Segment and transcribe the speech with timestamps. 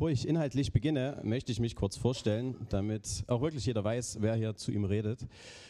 [0.00, 4.34] bevor ich inhaltlich beginne, möchte ich mich kurz vorstellen, damit auch wirklich jeder weiß, wer
[4.34, 5.26] hier zu ihm redet.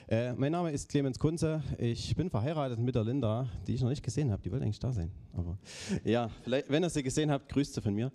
[0.07, 1.65] Äh, mein Name ist Clemens Kunze.
[1.79, 4.41] Ich bin verheiratet mit der Linda, die ich noch nicht gesehen habe.
[4.41, 5.11] Die wollte eigentlich da sein.
[5.37, 5.59] Aber
[6.05, 8.13] ja, wenn ihr sie gesehen habt, grüßt sie von mir.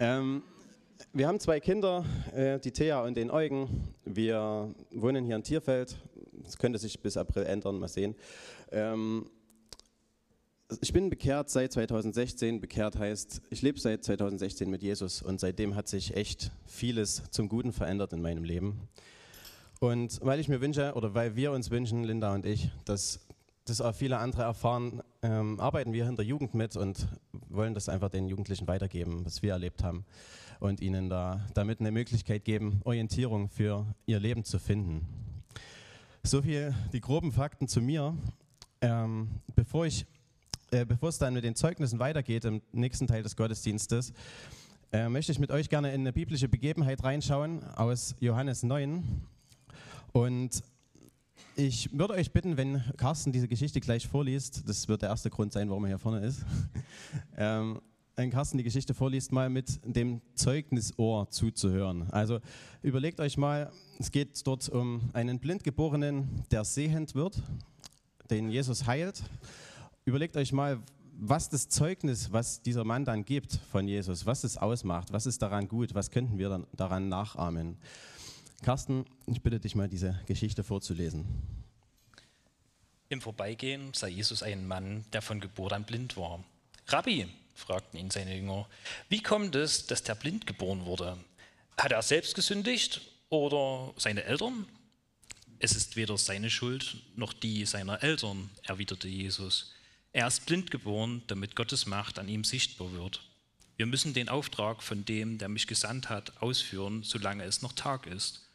[0.00, 0.40] Ähm,
[1.12, 2.02] wir haben zwei Kinder,
[2.34, 3.92] äh, die Thea und den Eugen.
[4.06, 5.98] Wir wohnen hier in Tierfeld.
[6.44, 8.14] Das könnte sich bis April ändern, mal sehen.
[8.72, 9.28] Ähm,
[10.80, 12.60] ich bin bekehrt seit 2016.
[12.60, 17.48] Bekehrt heißt, ich lebe seit 2016 mit Jesus und seitdem hat sich echt vieles zum
[17.48, 18.88] Guten verändert in meinem Leben.
[19.80, 23.20] Und weil ich mir wünsche, oder weil wir uns wünschen, Linda und ich, dass
[23.64, 27.06] das auch viele andere erfahren, ähm, arbeiten wir in der Jugend mit und
[27.48, 30.04] wollen das einfach den Jugendlichen weitergeben, was wir erlebt haben
[30.60, 35.06] und ihnen da damit eine Möglichkeit geben, Orientierung für ihr Leben zu finden.
[36.24, 38.16] So viel die groben Fakten zu mir.
[38.80, 40.06] Ähm, bevor ich
[40.70, 44.12] äh, bevor es dann mit den Zeugnissen weitergeht im nächsten Teil des Gottesdienstes,
[44.92, 49.02] äh, möchte ich mit euch gerne in eine biblische Begebenheit reinschauen aus Johannes 9.
[50.12, 50.62] Und
[51.56, 55.52] ich würde euch bitten, wenn Carsten diese Geschichte gleich vorliest, das wird der erste Grund
[55.52, 56.44] sein, warum er hier vorne ist,
[57.36, 57.80] ähm,
[58.16, 62.10] wenn Carsten die Geschichte vorliest, mal mit dem Zeugnisohr zuzuhören.
[62.10, 62.40] Also
[62.82, 67.40] überlegt euch mal, es geht dort um einen Blindgeborenen, der sehend wird,
[68.28, 69.22] den Jesus heilt
[70.08, 70.82] überlegt euch mal,
[71.20, 75.42] was das Zeugnis, was dieser Mann dann gibt von Jesus, was es ausmacht, was ist
[75.42, 77.76] daran gut, was könnten wir dann daran nachahmen.
[78.62, 81.26] Carsten, ich bitte dich mal, diese Geschichte vorzulesen.
[83.08, 86.42] Im Vorbeigehen sah Jesus einen Mann, der von Geburt an blind war.
[86.86, 88.66] Rabbi, fragten ihn seine Jünger,
[89.08, 91.18] wie kommt es, dass der blind geboren wurde?
[91.76, 94.66] Hat er selbst gesündigt oder seine Eltern?
[95.58, 99.74] Es ist weder seine Schuld noch die seiner Eltern, erwiderte Jesus.
[100.12, 103.22] Er ist blind geboren, damit Gottes Macht an ihm sichtbar wird.
[103.76, 108.06] Wir müssen den Auftrag von dem, der mich gesandt hat, ausführen, solange es noch Tag
[108.06, 108.48] ist.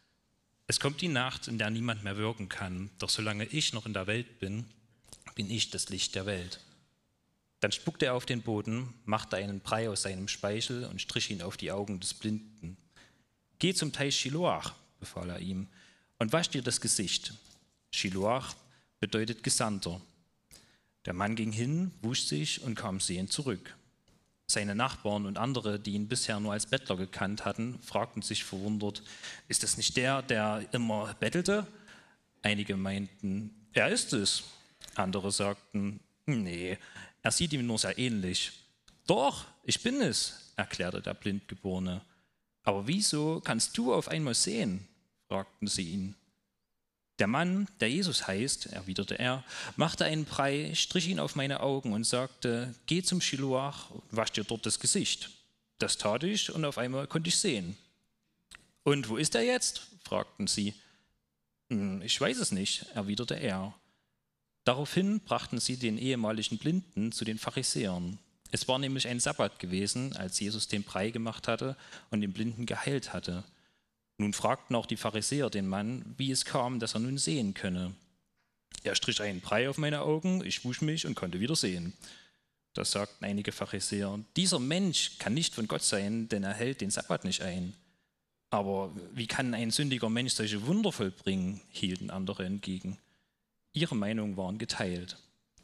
[0.67, 3.93] Es kommt die Nacht, in der niemand mehr wirken kann, doch solange ich noch in
[3.93, 4.65] der Welt bin,
[5.35, 6.59] bin ich das Licht der Welt.
[7.59, 11.41] Dann spuckte er auf den Boden, machte einen Brei aus seinem Speichel und strich ihn
[11.41, 12.77] auf die Augen des Blinden.
[13.59, 15.67] Geh zum Teich Shiloach, befahl er ihm,
[16.19, 17.33] und wasch dir das Gesicht.
[17.91, 18.55] Shiloach
[18.99, 20.01] bedeutet Gesandter.
[21.05, 23.75] Der Mann ging hin, wusch sich und kam sehend zurück.
[24.45, 29.01] Seine Nachbarn und andere, die ihn bisher nur als Bettler gekannt hatten, fragten sich verwundert,
[29.47, 31.65] ist das nicht der, der immer bettelte?
[32.41, 34.43] Einige meinten, er ist es.
[34.95, 36.77] Andere sagten, nee,
[37.21, 38.51] er sieht ihm nur sehr ähnlich.
[39.07, 42.01] Doch, ich bin es, erklärte der Blindgeborene.
[42.63, 44.87] Aber wieso kannst du auf einmal sehen?
[45.27, 46.15] fragten sie ihn.
[47.19, 49.43] Der Mann, der Jesus heißt, erwiderte er,
[49.75, 54.31] machte einen Brei, strich ihn auf meine Augen und sagte, geh zum Shiloach und wasch
[54.31, 55.29] dir dort das Gesicht.
[55.77, 57.77] Das tat ich und auf einmal konnte ich sehen.
[58.83, 59.87] Und wo ist er jetzt?
[60.03, 60.73] fragten sie.
[61.69, 63.73] Hm, ich weiß es nicht, erwiderte er.
[64.63, 68.17] Daraufhin brachten sie den ehemaligen Blinden zu den Pharisäern.
[68.51, 71.75] Es war nämlich ein Sabbat gewesen, als Jesus den Brei gemacht hatte
[72.11, 73.43] und den Blinden geheilt hatte.
[74.17, 77.93] Nun fragten auch die Pharisäer den Mann, wie es kam, dass er nun sehen könne.
[78.83, 81.93] Er strich einen Brei auf meine Augen, ich wusch mich und konnte wieder sehen.
[82.73, 86.89] Da sagten einige Pharisäer, dieser Mensch kann nicht von Gott sein, denn er hält den
[86.89, 87.73] Sabbat nicht ein.
[88.49, 91.61] Aber wie kann ein sündiger Mensch solche Wunder vollbringen?
[91.69, 92.99] hielten andere entgegen.
[93.73, 95.17] Ihre Meinungen waren geteilt.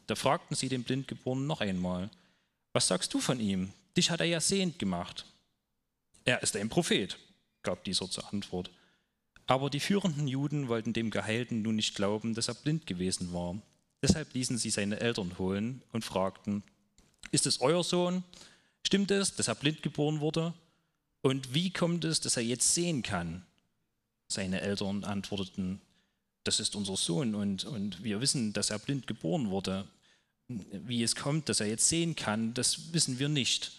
[0.06, 2.10] Da fragten sie den Blindgeborenen noch einmal,
[2.72, 3.72] was sagst du von ihm?
[3.96, 5.24] Dich hat er ja sehend gemacht.
[6.24, 7.18] Er ist ein Prophet,
[7.62, 8.70] gab dieser zur Antwort.
[9.46, 13.60] Aber die führenden Juden wollten dem Geheilten nun nicht glauben, dass er blind gewesen war.
[14.02, 16.62] Deshalb ließen sie seine Eltern holen und fragten,
[17.32, 18.24] ist es euer Sohn?
[18.86, 20.54] Stimmt es, dass er blind geboren wurde?
[21.22, 23.44] Und wie kommt es, dass er jetzt sehen kann?
[24.28, 25.80] Seine Eltern antworteten,
[26.44, 29.86] das ist unser Sohn und, und wir wissen, dass er blind geboren wurde.
[30.48, 33.72] Wie es kommt, dass er jetzt sehen kann, das wissen wir nicht.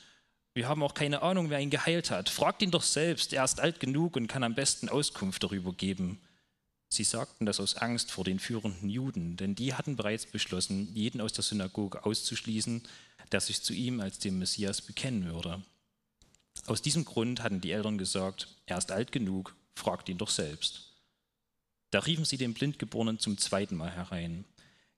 [0.53, 2.29] Wir haben auch keine Ahnung, wer ihn geheilt hat.
[2.29, 6.19] Fragt ihn doch selbst, er ist alt genug und kann am besten Auskunft darüber geben.
[6.89, 11.21] Sie sagten das aus Angst vor den führenden Juden, denn die hatten bereits beschlossen, jeden
[11.21, 12.83] aus der Synagoge auszuschließen,
[13.31, 15.63] der sich zu ihm als dem Messias bekennen würde.
[16.67, 20.91] Aus diesem Grund hatten die Eltern gesagt, er ist alt genug, fragt ihn doch selbst.
[21.91, 24.43] Da riefen sie den Blindgeborenen zum zweiten Mal herein.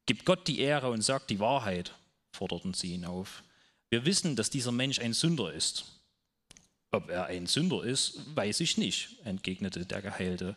[0.07, 1.93] Gib Gott die Ehre und sag die Wahrheit,
[2.31, 3.43] forderten sie ihn auf.
[3.93, 5.85] Wir wissen, dass dieser Mensch ein Sünder ist.
[6.89, 10.55] Ob er ein Sünder ist, weiß ich nicht, entgegnete der Geheilte.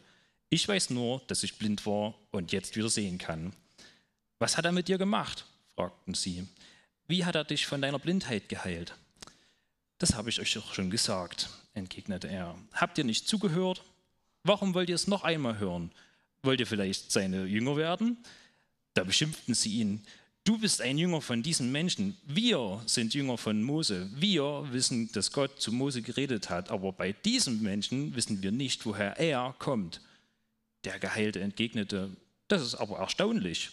[0.48, 3.52] Ich weiß nur, dass ich blind war und jetzt wieder sehen kann.
[4.38, 5.44] Was hat er mit dir gemacht?
[5.74, 6.46] fragten sie.
[7.08, 8.94] Wie hat er dich von deiner Blindheit geheilt?
[9.98, 12.56] Das habe ich euch doch schon gesagt, entgegnete er.
[12.72, 13.84] Habt ihr nicht zugehört?
[14.44, 15.92] Warum wollt ihr es noch einmal hören?
[16.42, 18.16] Wollt ihr vielleicht seine Jünger werden?
[18.94, 20.06] Da beschimpften sie ihn.
[20.46, 22.16] Du bist ein Jünger von diesen Menschen.
[22.24, 24.08] Wir sind Jünger von Mose.
[24.14, 26.70] Wir wissen, dass Gott zu Mose geredet hat.
[26.70, 30.00] Aber bei diesem Menschen wissen wir nicht, woher er kommt.
[30.84, 32.10] Der Geheilte entgegnete,
[32.46, 33.70] das ist aber erstaunlich.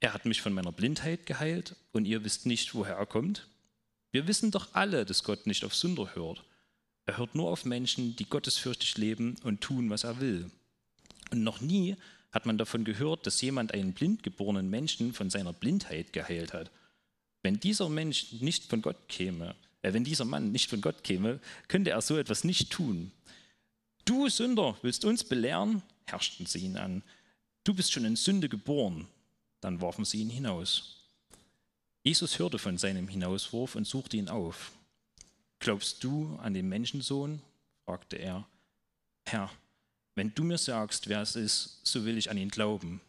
[0.00, 3.46] Er hat mich von meiner Blindheit geheilt und ihr wisst nicht, woher er kommt.
[4.10, 6.42] Wir wissen doch alle, dass Gott nicht auf Sünder hört.
[7.04, 10.50] Er hört nur auf Menschen, die gottesfürchtig leben und tun, was er will.
[11.30, 11.96] Und noch nie
[12.30, 16.70] hat man davon gehört, dass jemand einen blindgeborenen Menschen von seiner Blindheit geheilt hat.
[17.42, 21.40] Wenn dieser Mensch nicht von Gott käme, äh, wenn dieser Mann nicht von Gott käme,
[21.68, 23.12] könnte er so etwas nicht tun.
[24.04, 25.82] Du Sünder, willst uns belehren?
[26.06, 27.02] herrschten sie ihn an.
[27.64, 29.06] Du bist schon in Sünde geboren.
[29.60, 30.98] Dann warfen sie ihn hinaus.
[32.02, 34.72] Jesus hörte von seinem Hinauswurf und suchte ihn auf.
[35.58, 37.42] Glaubst du an den Menschensohn?
[37.84, 38.48] fragte er.
[39.26, 39.50] Herr,
[40.18, 43.00] wenn du mir sagst, wer es ist, so will ich an ihn glauben.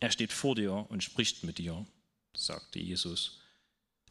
[0.00, 1.86] Er steht vor dir und spricht mit dir,
[2.36, 3.40] sagte Jesus.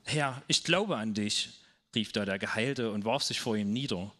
[0.03, 1.49] Herr, ich glaube an dich,
[1.93, 4.11] rief da der Geheilte und warf sich vor ihm nieder.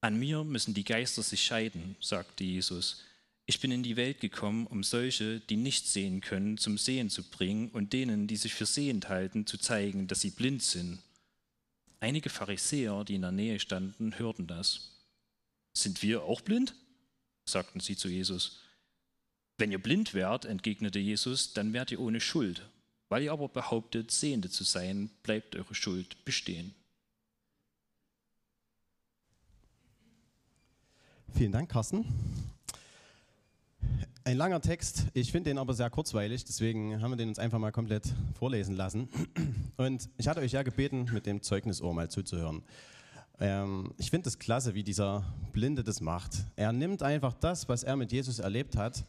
[0.00, 3.02] An mir müssen die Geister sich scheiden, sagte Jesus.
[3.46, 7.22] Ich bin in die Welt gekommen, um solche, die nicht sehen können, zum Sehen zu
[7.22, 10.98] bringen und denen, die sich für sehend halten, zu zeigen, dass sie blind sind.
[12.00, 14.90] Einige Pharisäer, die in der Nähe standen, hörten das.
[15.72, 16.74] Sind wir auch blind?
[17.48, 18.60] Sagten sie zu Jesus.
[19.58, 22.68] Wenn ihr blind wärt, entgegnete Jesus, dann wärt ihr ohne Schuld.
[23.08, 26.74] Weil ihr aber behauptet, Sehende zu sein, bleibt eure Schuld bestehen.
[31.32, 32.04] Vielen Dank, Carsten.
[34.24, 37.60] Ein langer Text, ich finde den aber sehr kurzweilig, deswegen haben wir den uns einfach
[37.60, 39.08] mal komplett vorlesen lassen.
[39.76, 42.64] Und ich hatte euch ja gebeten, mit dem Zeugnisohr mal zuzuhören.
[43.40, 46.44] Ähm, ich finde es klasse, wie dieser Blinde das macht.
[46.56, 49.04] Er nimmt einfach das, was er mit Jesus erlebt hat,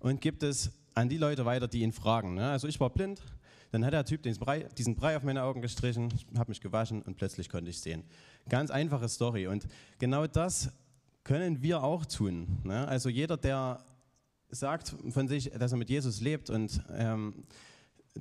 [0.00, 2.34] und gibt es an die Leute weiter, die ihn fragen.
[2.34, 2.50] Ne?
[2.50, 3.22] Also ich war blind,
[3.70, 7.02] dann hat der Typ Brei, diesen Brei auf meine Augen gestrichen, ich habe mich gewaschen
[7.02, 8.02] und plötzlich konnte ich sehen.
[8.48, 9.46] Ganz einfache Story.
[9.46, 9.66] Und
[9.98, 10.70] genau das
[11.22, 12.58] können wir auch tun.
[12.64, 12.88] Ne?
[12.88, 13.84] Also jeder, der
[14.48, 17.44] sagt von sich, dass er mit Jesus lebt und ähm,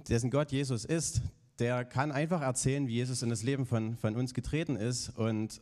[0.08, 1.22] dessen Gott Jesus ist,
[1.60, 5.62] der kann einfach erzählen, wie Jesus in das Leben von, von uns getreten ist und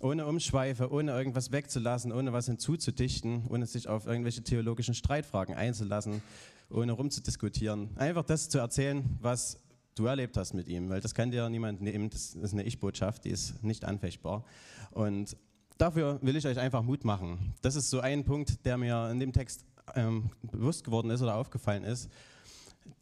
[0.00, 6.22] ohne Umschweife, ohne irgendwas wegzulassen, ohne was hinzuzudichten, ohne sich auf irgendwelche theologischen Streitfragen einzulassen,
[6.70, 7.96] ohne rumzudiskutieren.
[7.96, 9.60] Einfach das zu erzählen, was
[9.94, 12.10] du erlebt hast mit ihm, weil das kann dir niemand nehmen.
[12.10, 14.44] Das ist eine Ich-Botschaft, die ist nicht anfechtbar.
[14.90, 15.36] Und
[15.78, 17.54] dafür will ich euch einfach Mut machen.
[17.62, 19.64] Das ist so ein Punkt, der mir in dem Text
[19.94, 22.10] ähm, bewusst geworden ist oder aufgefallen ist,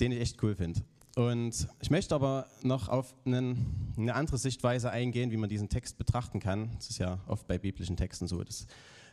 [0.01, 0.83] den ich echt cool finde.
[1.15, 5.99] Und ich möchte aber noch auf einen, eine andere Sichtweise eingehen, wie man diesen Text
[5.99, 6.71] betrachten kann.
[6.79, 8.67] Es ist ja oft bei biblischen Texten so, dass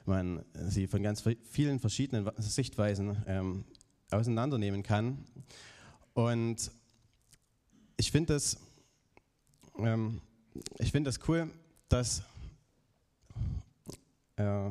[0.05, 3.65] man sie von ganz vielen verschiedenen Sichtweisen ähm,
[4.11, 5.25] auseinandernehmen kann.
[6.13, 6.71] Und
[7.97, 8.57] ich finde das,
[9.77, 10.21] ähm,
[10.81, 11.49] find das cool,
[11.89, 12.23] dass,
[14.37, 14.69] äh,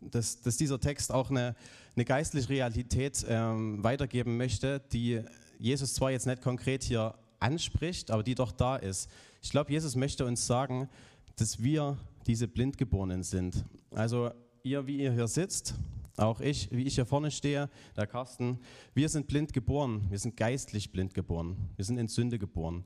[0.00, 1.54] dass, dass dieser Text auch eine,
[1.96, 5.22] eine geistliche Realität ähm, weitergeben möchte, die
[5.62, 9.08] Jesus zwar jetzt nicht konkret hier anspricht, aber die doch da ist.
[9.40, 10.88] Ich glaube, Jesus möchte uns sagen,
[11.36, 13.64] dass wir diese Blindgeborenen sind.
[13.92, 14.30] Also
[14.64, 15.74] ihr, wie ihr hier sitzt,
[16.16, 18.58] auch ich, wie ich hier vorne stehe, der Carsten,
[18.92, 22.84] wir sind blind geboren, wir sind geistlich blind geboren, wir sind in Sünde geboren.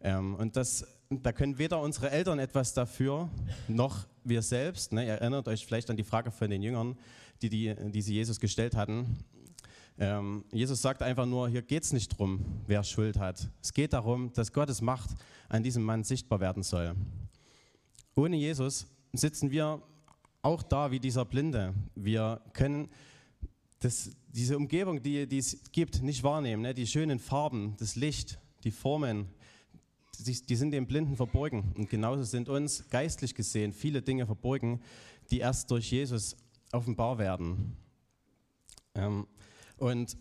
[0.00, 3.28] Ähm, und das, da können weder unsere Eltern etwas dafür,
[3.66, 4.92] noch wir selbst.
[4.92, 5.06] Ne?
[5.06, 6.96] Ihr erinnert euch vielleicht an die Frage von den Jüngern,
[7.42, 9.18] die, die, die sie Jesus gestellt hatten.
[9.98, 13.48] Ähm, Jesus sagt einfach nur, hier geht es nicht darum, wer Schuld hat.
[13.60, 15.10] Es geht darum, dass Gottes Macht
[15.48, 16.94] an diesem Mann sichtbar werden soll.
[18.14, 19.82] Ohne Jesus sitzen wir
[20.42, 21.74] auch da wie dieser Blinde.
[21.94, 22.88] Wir können
[23.80, 26.62] das, diese Umgebung, die, die es gibt, nicht wahrnehmen.
[26.62, 26.74] Ne?
[26.74, 29.28] Die schönen Farben, das Licht, die Formen,
[30.18, 31.72] die, die sind dem Blinden verborgen.
[31.76, 34.80] Und genauso sind uns geistlich gesehen viele Dinge verborgen,
[35.30, 36.36] die erst durch Jesus
[36.72, 37.76] offenbar werden.
[38.94, 39.26] Ähm,
[39.82, 40.16] und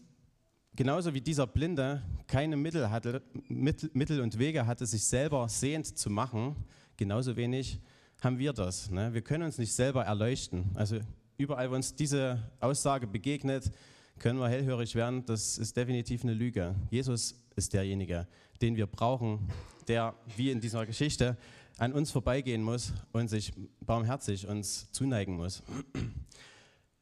[0.75, 6.10] genauso wie dieser Blinde keine Mittel, hatte, Mittel und Wege hatte, sich selber sehend zu
[6.10, 6.56] machen,
[6.98, 7.80] genauso wenig
[8.22, 8.89] haben wir das.
[8.89, 9.13] Ne?
[9.13, 10.72] Wir können uns nicht selber erleuchten.
[10.74, 11.00] Also
[11.38, 13.72] überall, wo uns diese Aussage begegnet,
[14.18, 15.24] können wir hellhörig werden.
[15.27, 16.74] Das ist definitiv eine Lüge.
[16.89, 18.27] Jesus ist derjenige,
[18.63, 19.48] den wir brauchen,
[19.88, 21.38] der wie in dieser Geschichte
[21.77, 25.62] an uns vorbeigehen muss und sich barmherzig uns zuneigen muss.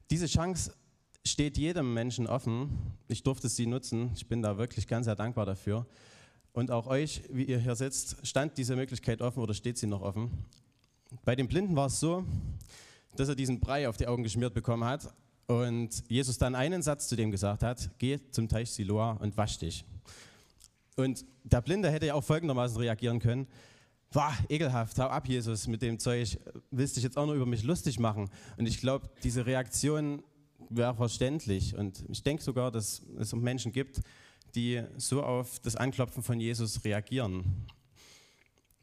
[0.09, 0.73] Diese Chance
[1.25, 2.69] steht jedem Menschen offen.
[3.07, 4.11] Ich durfte sie nutzen.
[4.15, 5.85] Ich bin da wirklich ganz sehr dankbar dafür.
[6.53, 10.01] Und auch euch, wie ihr hier sitzt, stand diese Möglichkeit offen oder steht sie noch
[10.01, 10.31] offen?
[11.23, 12.25] Bei dem Blinden war es so,
[13.15, 15.13] dass er diesen Brei auf die Augen geschmiert bekommen hat
[15.47, 19.57] und Jesus dann einen Satz zu dem gesagt hat, geh zum Teich Siloa und wasch
[19.57, 19.83] dich.
[20.95, 23.47] Und der Blinde hätte ja auch folgendermaßen reagieren können,
[24.11, 26.39] war ekelhaft, hau ab, Jesus, mit dem Zeug,
[26.71, 28.29] willst dich jetzt auch noch über mich lustig machen?
[28.57, 30.23] Und ich glaube, diese Reaktion
[30.69, 31.75] wäre verständlich.
[31.75, 34.01] Und ich denke sogar, dass es Menschen gibt,
[34.55, 37.67] die so auf das Anklopfen von Jesus reagieren.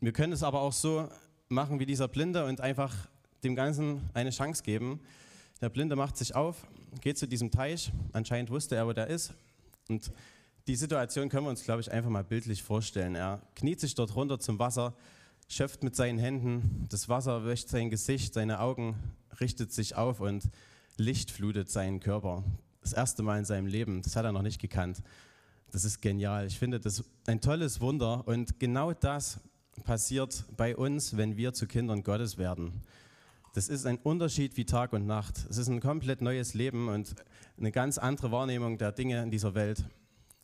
[0.00, 1.08] Wir können es aber auch so
[1.48, 2.94] machen wie dieser Blinde und einfach
[3.42, 5.00] dem Ganzen eine Chance geben.
[5.60, 6.66] Der Blinde macht sich auf,
[7.00, 9.32] geht zu diesem Teich, anscheinend wusste er, wo der ist.
[9.88, 10.12] Und
[10.66, 13.14] die Situation können wir uns, glaube ich, einfach mal bildlich vorstellen.
[13.14, 14.94] Er kniet sich dort runter zum Wasser,
[15.48, 18.96] schöpft mit seinen Händen, das Wasser wäscht sein Gesicht, seine Augen
[19.40, 20.50] richtet sich auf und
[20.96, 22.44] Licht flutet seinen Körper.
[22.80, 25.02] Das erste Mal in seinem Leben, das hat er noch nicht gekannt.
[25.72, 26.46] Das ist genial.
[26.46, 29.40] Ich finde das ein tolles Wunder und genau das
[29.84, 32.82] passiert bei uns, wenn wir zu Kindern Gottes werden.
[33.54, 35.46] Das ist ein Unterschied wie Tag und Nacht.
[35.48, 37.14] Es ist ein komplett neues Leben und
[37.58, 39.84] eine ganz andere Wahrnehmung der Dinge in dieser Welt.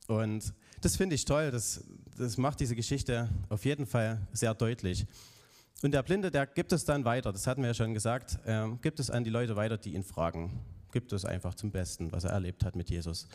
[0.09, 1.51] Und das finde ich toll.
[1.51, 1.85] Das,
[2.17, 5.07] das macht diese Geschichte auf jeden Fall sehr deutlich.
[5.83, 8.69] Und der Blinde, der gibt es dann weiter, das hatten wir ja schon gesagt, äh,
[8.83, 10.61] gibt es an die Leute weiter, die ihn fragen.
[10.93, 13.27] Gibt es einfach zum Besten, was er erlebt hat mit Jesus.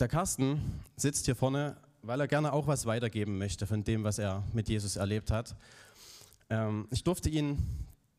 [0.00, 4.18] Der Carsten sitzt hier vorne, weil er gerne auch was weitergeben möchte von dem, was
[4.18, 5.54] er mit Jesus erlebt hat.
[6.48, 7.58] Ähm, ich durfte ihn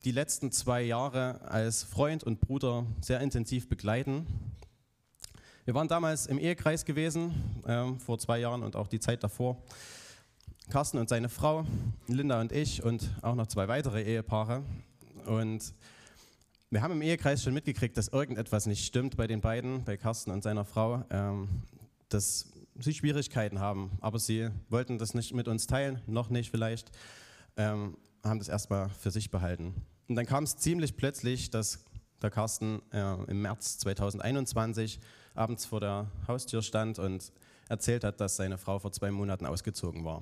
[0.06, 4.28] die letzten zwei Jahre als Freund und Bruder sehr intensiv begleiten.
[5.66, 7.34] Wir waren damals im Ehekreis gewesen,
[7.66, 9.64] äh, vor zwei Jahren und auch die Zeit davor.
[10.70, 11.66] Carsten und seine Frau,
[12.08, 14.62] Linda und ich und auch noch zwei weitere Ehepaare.
[15.26, 15.74] Und
[16.70, 20.30] wir haben im Ehekreis schon mitgekriegt, dass irgendetwas nicht stimmt bei den beiden, bei Carsten
[20.30, 21.50] und seiner Frau, ähm,
[22.10, 23.98] dass sie Schwierigkeiten haben.
[24.00, 26.92] Aber sie wollten das nicht mit uns teilen, noch nicht vielleicht,
[27.58, 29.74] ähm, haben das erstmal für sich behalten.
[30.08, 31.84] Und dann kam es ziemlich plötzlich, dass
[32.22, 35.00] der Carsten äh, im März 2021
[35.34, 37.32] abends vor der Haustür stand und
[37.70, 40.22] erzählt hat, dass seine Frau vor zwei Monaten ausgezogen war.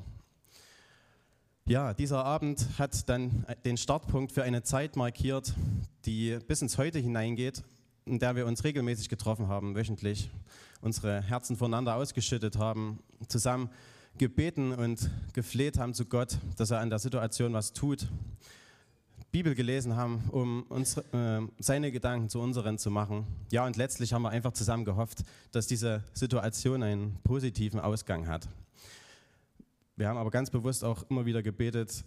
[1.67, 5.53] Ja, dieser Abend hat dann den Startpunkt für eine Zeit markiert,
[6.05, 7.61] die bis ins Heute hineingeht,
[8.05, 10.29] in der wir uns regelmäßig getroffen haben, wöchentlich,
[10.79, 13.69] unsere Herzen voneinander ausgeschüttet haben, zusammen
[14.17, 18.07] gebeten und gefleht haben zu Gott, dass er an der Situation was tut,
[19.33, 23.27] Bibel gelesen haben, um uns, äh, seine Gedanken zu unseren zu machen.
[23.51, 28.47] Ja, und letztlich haben wir einfach zusammen gehofft, dass diese Situation einen positiven Ausgang hat.
[29.97, 32.05] Wir haben aber ganz bewusst auch immer wieder gebetet,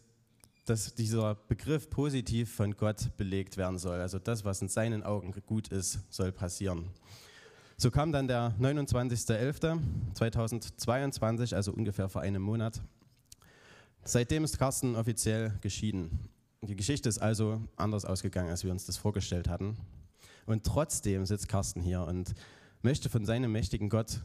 [0.64, 4.00] dass dieser Begriff positiv von Gott belegt werden soll.
[4.00, 6.88] Also das, was in seinen Augen gut ist, soll passieren.
[7.76, 12.80] So kam dann der 29.11.2022, also ungefähr vor einem Monat.
[14.04, 16.28] Seitdem ist Carsten offiziell geschieden.
[16.62, 19.76] Die Geschichte ist also anders ausgegangen, als wir uns das vorgestellt hatten.
[20.47, 22.35] Und trotzdem sitzt Carsten hier und
[22.82, 24.20] möchte von seinem mächtigen Gott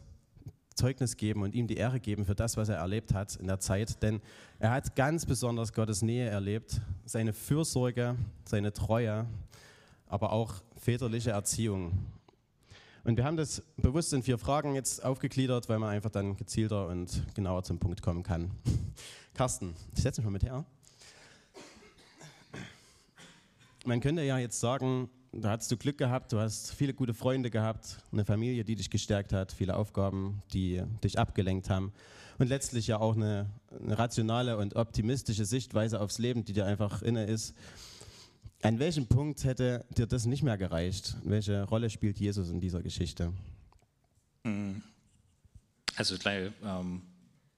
[0.76, 3.58] Zeugnis geben und ihm die Ehre geben für das, was er erlebt hat in der
[3.60, 4.02] Zeit.
[4.02, 4.20] Denn
[4.58, 8.14] er hat ganz besonders Gottes Nähe erlebt, seine Fürsorge,
[8.44, 9.26] seine Treue,
[10.06, 11.92] aber auch väterliche Erziehung.
[13.04, 16.88] Und wir haben das bewusst in vier Fragen jetzt aufgegliedert, weil man einfach dann gezielter
[16.88, 18.50] und genauer zum Punkt kommen kann.
[19.34, 20.64] Carsten, ich setze mich mal mit her.
[23.84, 25.08] Man könnte ja jetzt sagen,
[25.40, 28.90] da hattest du Glück gehabt, du hast viele gute Freunde gehabt, eine Familie, die dich
[28.90, 31.92] gestärkt hat, viele Aufgaben, die dich abgelenkt haben
[32.38, 33.50] und letztlich ja auch eine,
[33.80, 37.54] eine rationale und optimistische Sichtweise aufs Leben, die dir einfach inne ist.
[38.62, 41.16] An welchem Punkt hätte dir das nicht mehr gereicht?
[41.24, 43.32] Welche Rolle spielt Jesus in dieser Geschichte?
[44.44, 44.82] Hm.
[45.96, 47.02] Also gleich ähm,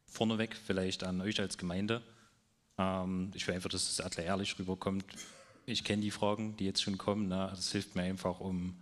[0.07, 2.03] vorneweg vielleicht an euch als Gemeinde.
[2.79, 5.05] Ähm, ich will einfach, dass das ehrlich rüberkommt
[5.69, 7.29] ich kenne die Fragen, die jetzt schon kommen.
[7.29, 7.49] Ne?
[7.51, 8.75] Das hilft mir einfach, um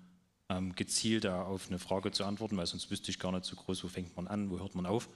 [0.49, 3.83] ähm, gezielt auf eine Frage zu antworten, weil sonst wüsste ich gar nicht so groß,
[3.85, 5.09] wo fängt man an, wo hört man auf.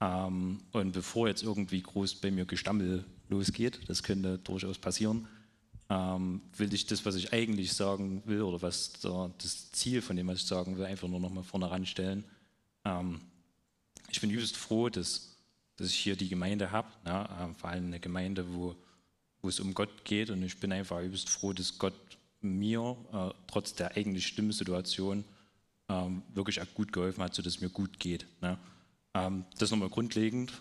[0.00, 5.28] Ähm, und bevor jetzt irgendwie groß bei mir Gestammel losgeht, das könnte durchaus passieren,
[5.90, 10.16] ähm, will ich das, was ich eigentlich sagen will oder was der, das Ziel von
[10.16, 12.24] dem, was ich sagen will, einfach nur nochmal vorne ranstellen.
[12.84, 13.20] Ähm,
[14.10, 15.36] ich bin übelst froh, dass,
[15.76, 18.76] dass ich hier die Gemeinde habe, ja, äh, vor allem eine Gemeinde, wo
[19.42, 20.30] wo es um Gott geht.
[20.30, 21.94] Und ich bin einfach übelst froh, dass Gott
[22.40, 25.24] mir äh, trotz der eigentlich schlimmen Situation
[25.88, 28.26] ähm, wirklich gut geholfen hat, sodass es mir gut geht.
[28.40, 28.58] Ne?
[29.14, 30.52] Ähm, das nochmal grundlegend.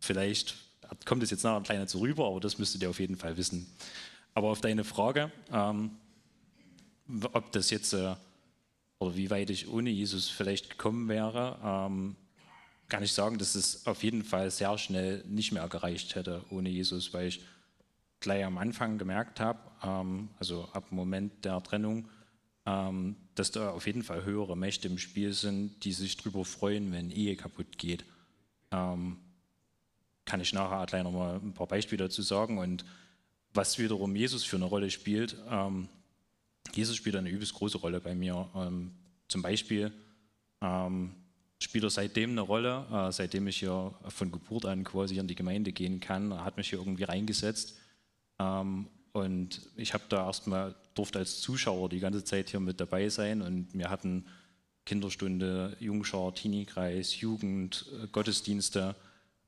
[0.00, 0.56] Vielleicht
[1.04, 3.36] kommt es jetzt nachher ein kleiner zu rüber, aber das müsstet ihr auf jeden Fall
[3.36, 3.66] wissen.
[4.34, 5.90] Aber auf deine Frage, ähm,
[7.32, 8.14] ob das jetzt äh,
[8.98, 12.16] oder wie weit ich ohne Jesus vielleicht gekommen wäre, ähm,
[12.88, 16.68] kann ich sagen, dass es auf jeden Fall sehr schnell nicht mehr gereicht hätte ohne
[16.68, 17.40] Jesus, weil ich
[18.20, 22.08] gleich am Anfang gemerkt habe, ähm, also ab dem Moment der Trennung,
[22.66, 26.92] ähm, dass da auf jeden Fall höhere Mächte im Spiel sind, die sich darüber freuen,
[26.92, 28.04] wenn Ehe kaputt geht.
[28.70, 29.18] Ähm,
[30.24, 32.58] kann ich nachher gleich nochmal ein paar Beispiele dazu sagen.
[32.58, 32.84] Und
[33.54, 35.88] was wiederum Jesus für eine Rolle spielt, ähm,
[36.74, 38.48] Jesus spielt eine übelst große Rolle bei mir.
[38.54, 38.92] Ähm,
[39.28, 39.90] zum Beispiel
[40.60, 41.14] ähm,
[41.58, 45.34] spielt er seitdem eine Rolle, äh, seitdem ich hier von Geburt an quasi in die
[45.34, 46.30] Gemeinde gehen kann.
[46.30, 47.78] Er hat mich hier irgendwie reingesetzt.
[48.38, 53.08] Ähm, und ich habe da erstmal, durfte als Zuschauer die ganze Zeit hier mit dabei
[53.08, 54.24] sein und wir hatten
[54.84, 58.94] Kinderstunde, Jungschar, Teenie-Kreis, Jugend, äh, Gottesdienste,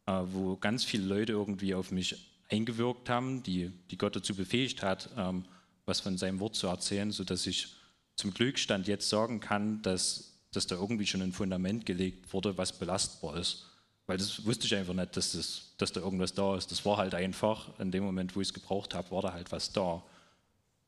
[0.07, 4.83] äh, wo ganz viele Leute irgendwie auf mich eingewirkt haben, die, die Gott dazu befähigt
[4.83, 5.45] hat, ähm,
[5.87, 7.75] was von seinem Wort zu erzählen, sodass ich
[8.17, 12.79] zum Glückstand jetzt sagen kann, dass, dass da irgendwie schon ein Fundament gelegt wurde, was
[12.79, 13.70] belastbar ist.
[14.11, 16.73] Weil das wusste ich einfach nicht, dass, das, dass da irgendwas da ist.
[16.73, 19.53] Das war halt einfach, in dem Moment, wo ich es gebraucht habe, war da halt
[19.53, 20.03] was da.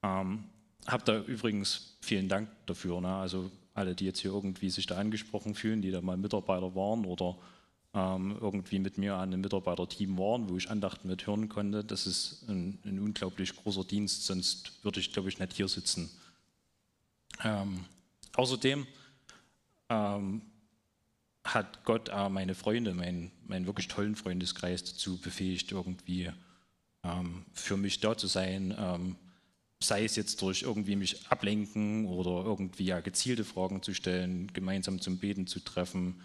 [0.02, 0.42] Ähm,
[0.88, 3.00] hab da übrigens vielen Dank dafür.
[3.00, 3.14] Ne?
[3.14, 7.04] Also alle, die jetzt hier irgendwie sich da angesprochen fühlen, die da mal Mitarbeiter waren
[7.04, 7.36] oder
[7.94, 12.42] ähm, irgendwie mit mir an einem Mitarbeiterteam waren, wo ich Andachten mithören konnte, das ist
[12.48, 16.10] ein, ein unglaublich großer Dienst, sonst würde ich, glaube ich, nicht hier sitzen.
[17.44, 17.84] Ähm,
[18.34, 18.84] außerdem
[19.90, 20.42] ähm,
[21.44, 26.30] hat Gott auch meine Freunde, meinen, meinen wirklich tollen Freundeskreis dazu befähigt, irgendwie
[27.02, 29.16] ähm, für mich da zu sein, ähm,
[29.80, 35.00] sei es jetzt durch irgendwie mich ablenken oder irgendwie ja gezielte Fragen zu stellen, gemeinsam
[35.00, 36.22] zum Beten zu treffen,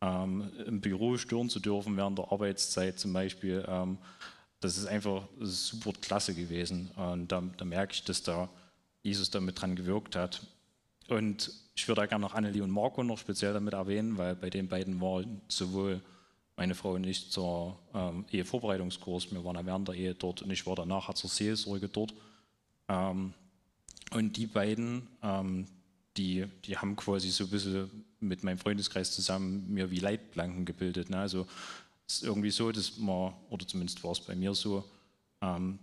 [0.00, 3.64] ähm, im Büro stören zu dürfen während der Arbeitszeit zum Beispiel.
[3.68, 3.98] Ähm,
[4.60, 6.90] das ist einfach super klasse gewesen.
[6.96, 8.48] Und da, da, merke ich, dass da
[9.02, 10.46] Jesus damit dran gewirkt hat.
[11.08, 14.50] Und ich würde da gerne noch Annelie und Marco noch speziell damit erwähnen, weil bei
[14.50, 16.00] den beiden war sowohl
[16.56, 20.50] meine Frau und ich zur ähm, Ehevorbereitungskurs, wir waren ja während der Ehe dort und
[20.50, 22.14] ich war danach zur Seelsorge dort.
[22.88, 23.34] Ähm,
[24.12, 25.66] und die beiden, ähm,
[26.16, 31.10] die, die haben quasi so ein bisschen mit meinem Freundeskreis zusammen mir wie Leitplanken gebildet.
[31.10, 31.18] Ne?
[31.18, 31.46] Also
[32.06, 34.84] es ist irgendwie so, dass man, oder zumindest war es bei mir so,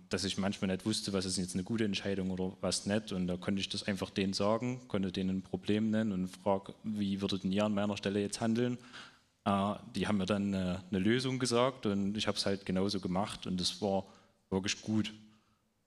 [0.08, 3.12] dass ich manchmal nicht wusste, was ist jetzt eine gute Entscheidung oder was nicht.
[3.12, 6.74] Und da konnte ich das einfach denen sagen, konnte denen ein Problem nennen und frage,
[6.82, 8.78] wie würdet ihr an meiner Stelle jetzt handeln?
[9.44, 13.00] Äh, die haben mir dann eine, eine Lösung gesagt und ich habe es halt genauso
[13.00, 14.04] gemacht und das war
[14.50, 15.12] wirklich gut.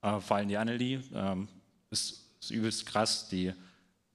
[0.02, 1.48] Äh, vor allem die Annelie, ähm,
[1.90, 3.54] ist, ist übelst krass, die,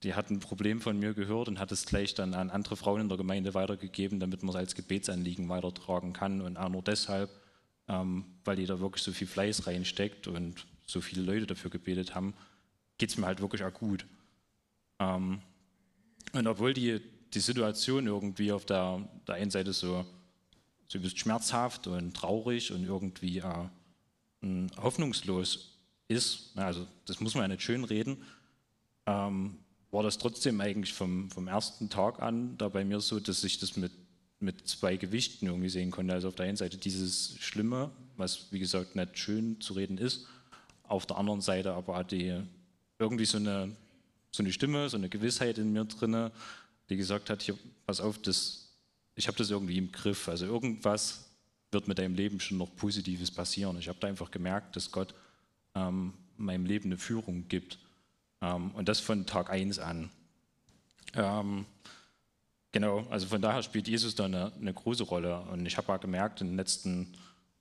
[0.03, 3.01] die hat ein Problem von mir gehört und hat es gleich dann an andere Frauen
[3.01, 7.29] in der Gemeinde weitergegeben, damit man es als Gebetsanliegen weitertragen kann und auch nur deshalb,
[7.91, 12.15] ähm, weil die da wirklich so viel Fleiß reinsteckt und so viele Leute dafür gebetet
[12.15, 12.33] haben,
[12.97, 14.05] geht es mir halt wirklich auch gut.
[14.99, 15.41] Ähm,
[16.31, 17.01] und obwohl die,
[17.33, 20.05] die Situation irgendwie auf der, der einen Seite so,
[20.87, 25.77] so bisschen schmerzhaft und traurig und irgendwie äh, hoffnungslos
[26.07, 28.23] ist, also das muss man ja nicht schön reden,
[29.05, 29.57] ähm,
[29.91, 33.59] war das trotzdem eigentlich vom, vom ersten Tag an da bei mir so, dass ich
[33.59, 33.91] das mit
[34.41, 36.13] mit zwei Gewichten irgendwie sehen konnte.
[36.13, 40.27] Also auf der einen Seite dieses Schlimme, was wie gesagt nicht schön zu reden ist,
[40.83, 42.41] auf der anderen Seite aber hat die
[42.99, 43.75] irgendwie so eine,
[44.31, 46.31] so eine Stimme, so eine Gewissheit in mir drin,
[46.89, 48.75] die gesagt hat, hier, pass auf, das,
[49.15, 50.27] ich habe das irgendwie im Griff.
[50.27, 51.31] Also irgendwas
[51.71, 53.79] wird mit deinem Leben schon noch Positives passieren.
[53.79, 55.15] Ich habe da einfach gemerkt, dass Gott
[55.75, 57.79] ähm, meinem Leben eine Führung gibt.
[58.41, 60.09] Ähm, und das von Tag 1 an.
[61.13, 61.65] Ähm,
[62.71, 65.41] Genau, also von daher spielt Jesus da eine, eine große Rolle.
[65.51, 67.13] Und ich habe auch gemerkt in den letzten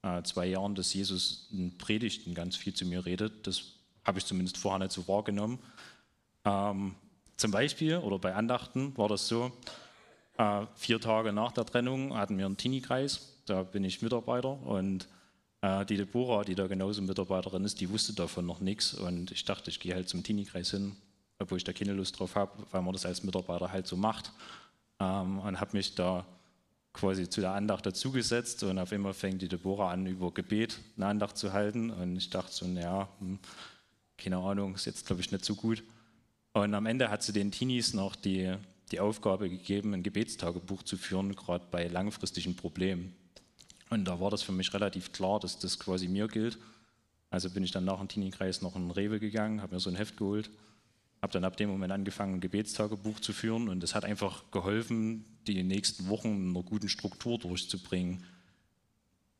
[0.02, 3.46] äh, zwei Jahren, dass Jesus in Predigten ganz viel zu mir redet.
[3.46, 3.62] Das
[4.04, 5.58] habe ich zumindest vorher nicht so wahrgenommen.
[6.44, 6.94] Ähm,
[7.36, 9.50] zum Beispiel, oder bei Andachten war das so,
[10.38, 15.08] äh, vier Tage nach der Trennung hatten wir einen Teenie-Kreis, da bin ich Mitarbeiter und
[15.60, 19.44] äh, die Deborah, die da genauso Mitarbeiterin ist, die wusste davon noch nichts und ich
[19.44, 20.96] dachte, ich gehe halt zum Teenie-Kreis hin,
[21.38, 24.32] obwohl ich da keine Lust drauf habe, weil man das als Mitarbeiter halt so macht
[25.00, 26.24] ähm, und habe mich da
[26.92, 31.06] quasi zu der Andacht dazugesetzt und auf einmal fängt die Deborah an, über Gebet eine
[31.06, 33.38] Andacht zu halten und ich dachte so, naja, hm,
[34.18, 35.82] keine Ahnung, ist jetzt glaube ich nicht so gut.
[36.52, 38.54] Und am Ende hat sie den Teenies noch die,
[38.90, 43.14] die Aufgabe gegeben, ein Gebetstagebuch zu führen, gerade bei langfristigen Problemen.
[43.88, 46.58] Und da war das für mich relativ klar, dass das quasi mir gilt.
[47.30, 49.96] Also bin ich dann nach dem Teenie-Kreis noch in Rewe gegangen, habe mir so ein
[49.96, 50.50] Heft geholt
[51.22, 55.24] habe dann ab dem Moment angefangen, ein Gebetstagebuch zu führen und es hat einfach geholfen,
[55.46, 58.24] die nächsten Wochen in einer guten Struktur durchzubringen.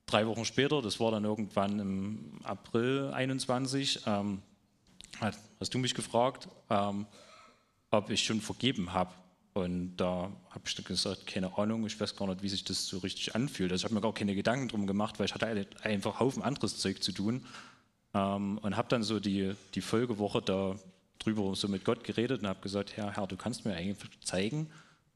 [0.06, 4.42] Drei Wochen später, das war dann irgendwann im April 21, ähm,
[5.20, 7.06] hast du mich gefragt, ähm,
[7.90, 9.12] ob ich schon vergeben habe.
[9.52, 12.86] Und da habe ich dann gesagt, keine Ahnung, ich weiß gar nicht, wie sich das
[12.86, 13.72] so richtig anfühlt.
[13.72, 16.78] Also ich habe mir gar keine Gedanken drum gemacht, weil ich hatte einfach Haufen anderes
[16.78, 17.44] Zeug zu tun.
[18.14, 20.76] ähm, und habe dann so die, die Folgewoche da
[21.20, 24.68] drüber so mit Gott geredet und habe gesagt, Herr, Herr, du kannst mir eigentlich zeigen,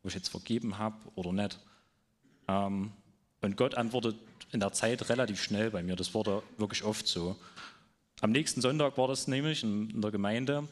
[0.02, 1.58] wo ich jetzt vergeben habe oder nicht.
[2.46, 2.92] Ähm,
[3.40, 4.16] und Gott antwortet
[4.52, 5.96] in der Zeit relativ schnell bei mir.
[5.96, 7.36] Das wurde wirklich oft so.
[8.20, 10.68] Am nächsten Sonntag war das nämlich in, in der Gemeinde,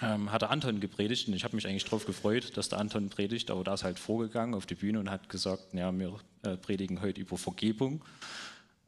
[0.00, 3.08] ähm, hat der Anton gepredigt und ich habe mich eigentlich darauf gefreut, dass der Anton
[3.08, 6.56] predigt, aber da ist halt vorgegangen auf die Bühne und hat gesagt, ja, wir äh,
[6.56, 8.04] predigen heute über Vergebung.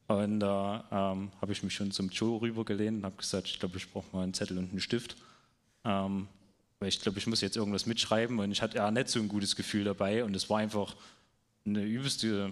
[0.07, 3.77] Und da ähm, habe ich mich schon zum Joe rübergelehnt und habe gesagt, ich glaube,
[3.77, 5.15] ich brauche mal einen Zettel und einen Stift.
[5.85, 6.27] Ähm,
[6.79, 9.29] weil ich glaube, ich muss jetzt irgendwas mitschreiben und ich hatte ja nicht so ein
[9.29, 10.95] gutes Gefühl dabei und es war einfach
[11.65, 12.51] eine übelste,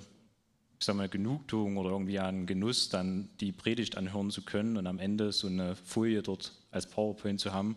[0.79, 4.87] ich sag mal, Genugtuung oder irgendwie ein Genuss, dann die Predigt anhören zu können und
[4.87, 7.75] am Ende so eine Folie dort als PowerPoint zu haben,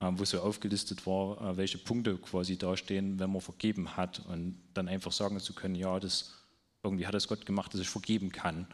[0.00, 4.58] äh, wo so aufgelistet war, äh, welche Punkte quasi dastehen, wenn man vergeben hat und
[4.74, 6.34] dann einfach sagen zu können, ja, das
[6.82, 8.66] irgendwie hat es Gott gemacht, dass ich vergeben kann.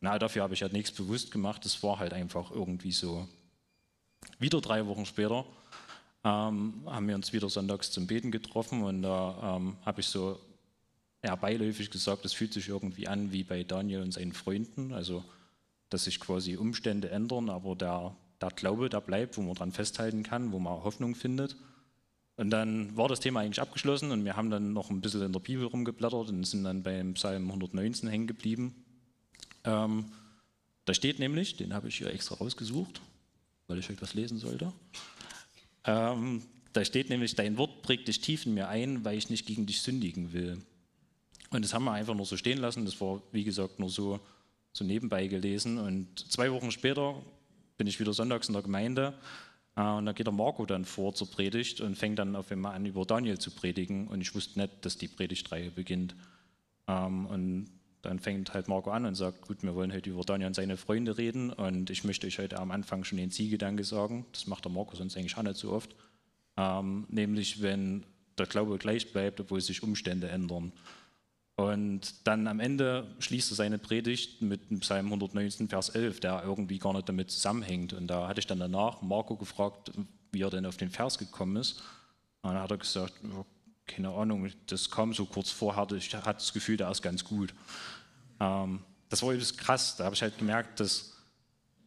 [0.00, 1.64] Na, dafür habe ich halt nichts bewusst gemacht.
[1.64, 3.28] Das war halt einfach irgendwie so.
[4.38, 5.44] Wieder drei Wochen später
[6.24, 10.38] ähm, haben wir uns wieder sonntags zum Beten getroffen und da ähm, habe ich so
[11.22, 15.24] eher beiläufig gesagt, das fühlt sich irgendwie an wie bei Daniel und seinen Freunden, also
[15.90, 20.22] dass sich quasi Umstände ändern, aber der, der Glaube, der bleibt, wo man dran festhalten
[20.22, 21.56] kann, wo man Hoffnung findet.
[22.36, 25.32] Und dann war das Thema eigentlich abgeschlossen und wir haben dann noch ein bisschen in
[25.32, 28.84] der Bibel rumgeblättert und sind dann beim Psalm 119 hängen geblieben.
[29.64, 30.12] Ähm,
[30.84, 33.00] da steht nämlich, den habe ich hier extra rausgesucht,
[33.68, 34.72] weil ich euch was lesen sollte.
[35.84, 39.46] Ähm, da steht nämlich, dein Wort prägt dich tief in mir ein, weil ich nicht
[39.46, 40.58] gegen dich sündigen will.
[41.50, 42.84] Und das haben wir einfach nur so stehen lassen.
[42.84, 44.20] Das war, wie gesagt, nur so,
[44.72, 45.78] so nebenbei gelesen.
[45.78, 47.22] Und zwei Wochen später
[47.76, 49.14] bin ich wieder sonntags in der Gemeinde.
[49.76, 52.74] Äh, und da geht der Marco dann vor zur Predigt und fängt dann auf einmal
[52.74, 54.08] an, über Daniel zu predigen.
[54.08, 56.14] Und ich wusste nicht, dass die Predigtreihe beginnt.
[56.86, 57.66] Ähm, und
[58.08, 60.78] dann fängt halt Marco an und sagt, gut, wir wollen heute über Daniel und seine
[60.78, 64.64] Freunde reden und ich möchte euch heute am Anfang schon den Zielgedanke sagen, das macht
[64.64, 65.94] der Marco sonst eigentlich auch nicht so oft,
[66.56, 68.04] ähm, nämlich wenn
[68.38, 70.72] der Glaube gleich bleibt, obwohl sich Umstände ändern.
[71.56, 76.78] Und dann am Ende schließt er seine Predigt mit Psalm 119, Vers 11, der irgendwie
[76.78, 77.92] gar nicht damit zusammenhängt.
[77.92, 79.90] Und da hatte ich dann danach Marco gefragt,
[80.32, 81.82] wie er denn auf den Vers gekommen ist.
[82.42, 83.14] Und dann hat er gesagt,
[83.86, 87.52] keine Ahnung, das kam so kurz vorher, ich hatte das Gefühl, der ist ganz gut.
[88.40, 91.14] Ähm, das war übrigens krass, da habe ich halt gemerkt, dass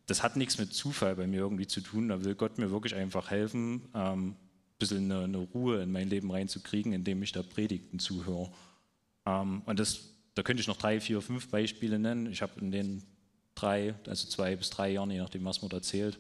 [0.08, 2.96] das hat nichts mit Zufall bei mir irgendwie zu tun, da will Gott mir wirklich
[2.96, 4.38] einfach helfen, ähm, ein
[4.78, 8.52] bisschen eine, eine, Ruhe in mein Leben reinzukriegen, indem ich da Predigten zuhöre.
[9.26, 12.30] Ähm, und das, da könnte ich noch drei, vier, fünf Beispiele nennen.
[12.32, 13.04] Ich habe in den
[13.56, 16.18] drei, also zwei bis drei Jahren, je nachdem, was man erzählt,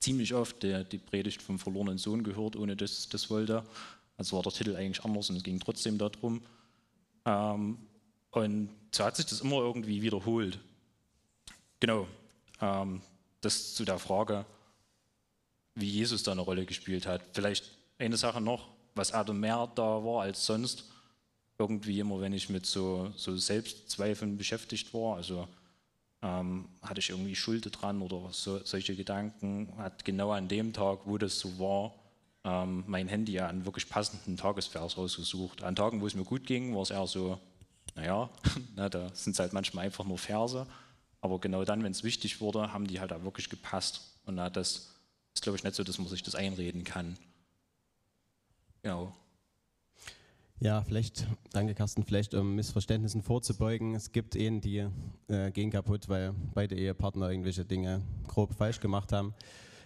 [0.00, 3.64] ziemlich oft der, die Predigt vom verlorenen Sohn gehört, ohne dass das wollte.
[4.16, 6.42] Also war der Titel eigentlich anders und es ging trotzdem darum.
[7.24, 7.78] Ähm,
[8.38, 10.58] und so hat sich das immer irgendwie wiederholt.
[11.80, 12.08] Genau,
[12.60, 13.00] ähm,
[13.40, 14.44] das zu der Frage,
[15.74, 17.22] wie Jesus da eine Rolle gespielt hat.
[17.32, 20.84] Vielleicht eine Sache noch, was Adam mehr da war als sonst.
[21.58, 25.48] Irgendwie immer, wenn ich mit so, so Selbstzweifeln beschäftigt war, also
[26.22, 31.00] ähm, hatte ich irgendwie Schuld dran oder so, solche Gedanken, hat genau an dem Tag,
[31.04, 31.94] wo das so war,
[32.44, 35.62] ähm, mein Handy ja einen wirklich passenden Tagesvers rausgesucht.
[35.62, 37.38] An Tagen, wo es mir gut ging, war es eher so,
[37.94, 38.30] naja,
[38.76, 40.66] na, da sind es halt manchmal einfach nur Verse.
[41.20, 44.20] Aber genau dann, wenn es wichtig wurde, haben die halt auch wirklich gepasst.
[44.24, 44.94] Und na, das
[45.34, 47.18] ist, glaube ich, nicht so, dass man sich das einreden kann.
[48.82, 49.14] Genau.
[50.60, 53.94] Ja, vielleicht, danke Carsten, vielleicht um Missverständnissen vorzubeugen.
[53.94, 54.88] Es gibt Ehen, die
[55.28, 59.34] äh, gehen kaputt, weil beide Ehepartner irgendwelche Dinge grob falsch gemacht haben.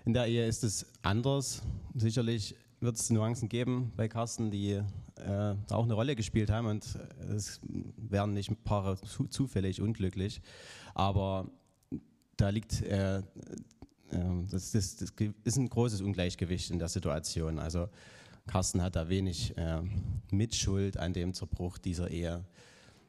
[0.06, 1.62] In der Ehe ist es anders.
[1.94, 6.98] Sicherlich wird es Nuancen geben bei Carsten, die äh, auch eine Rolle gespielt haben und
[7.34, 7.60] es
[7.96, 10.42] werden nicht Paare zu, zufällig unglücklich.
[10.94, 11.48] Aber
[12.36, 13.22] da liegt, äh, äh,
[14.50, 15.12] das, das, das,
[15.44, 17.58] ist ein großes Ungleichgewicht in der Situation.
[17.58, 17.88] Also
[18.46, 19.80] Carsten hat da wenig äh,
[20.30, 22.44] Mitschuld an dem Zerbruch dieser Ehe.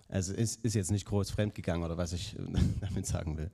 [0.07, 2.35] Also ist, ist jetzt nicht groß fremdgegangen oder was ich
[2.81, 3.49] damit sagen will.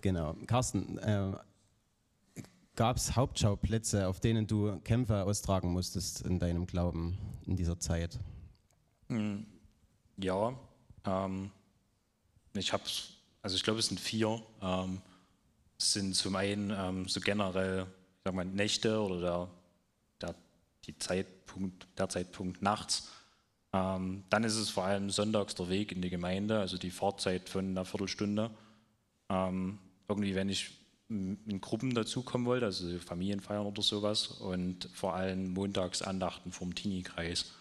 [0.00, 0.34] Genau.
[0.46, 1.32] Carsten, äh,
[2.78, 8.20] gab es Hauptschauplätze, auf denen du Kämpfe austragen musstest in deinem Glauben in dieser Zeit?
[9.08, 9.44] Hm,
[10.16, 10.56] ja,
[11.04, 11.50] ähm,
[12.54, 12.84] ich habe,
[13.42, 14.40] also ich glaube, es sind vier.
[14.62, 15.02] Ähm,
[15.76, 17.86] es sind zum einen ähm, so generell,
[18.22, 19.48] sag mal, Nächte oder der,
[20.20, 20.34] der,
[20.86, 23.08] die Zeitpunkt, der Zeitpunkt nachts.
[23.72, 27.48] Ähm, dann ist es vor allem sonntags der Weg in die Gemeinde, also die Fahrzeit
[27.48, 28.52] von einer Viertelstunde.
[29.30, 35.52] Ähm, irgendwie, wenn ich in Gruppen dazukommen wollte, also Familienfeiern oder sowas und vor allem
[35.54, 37.52] Montagsandachten vom Teenie-Kreis.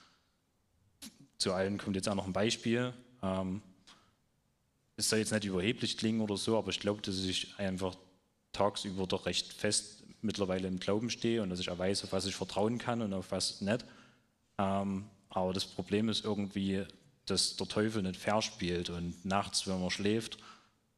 [1.37, 2.93] Zu allen kommt jetzt auch noch ein Beispiel.
[3.23, 3.61] Ähm,
[4.97, 7.95] es soll jetzt nicht überheblich klingen oder so, aber ich glaube, dass ich einfach
[8.51, 12.25] tagsüber doch recht fest mittlerweile im Glauben stehe und dass ich auch weiß, auf was
[12.25, 13.85] ich vertrauen kann und auf was nicht.
[14.57, 16.83] Ähm, aber das Problem ist irgendwie,
[17.25, 20.39] dass der Teufel nicht fair spielt und nachts, wenn man schläft,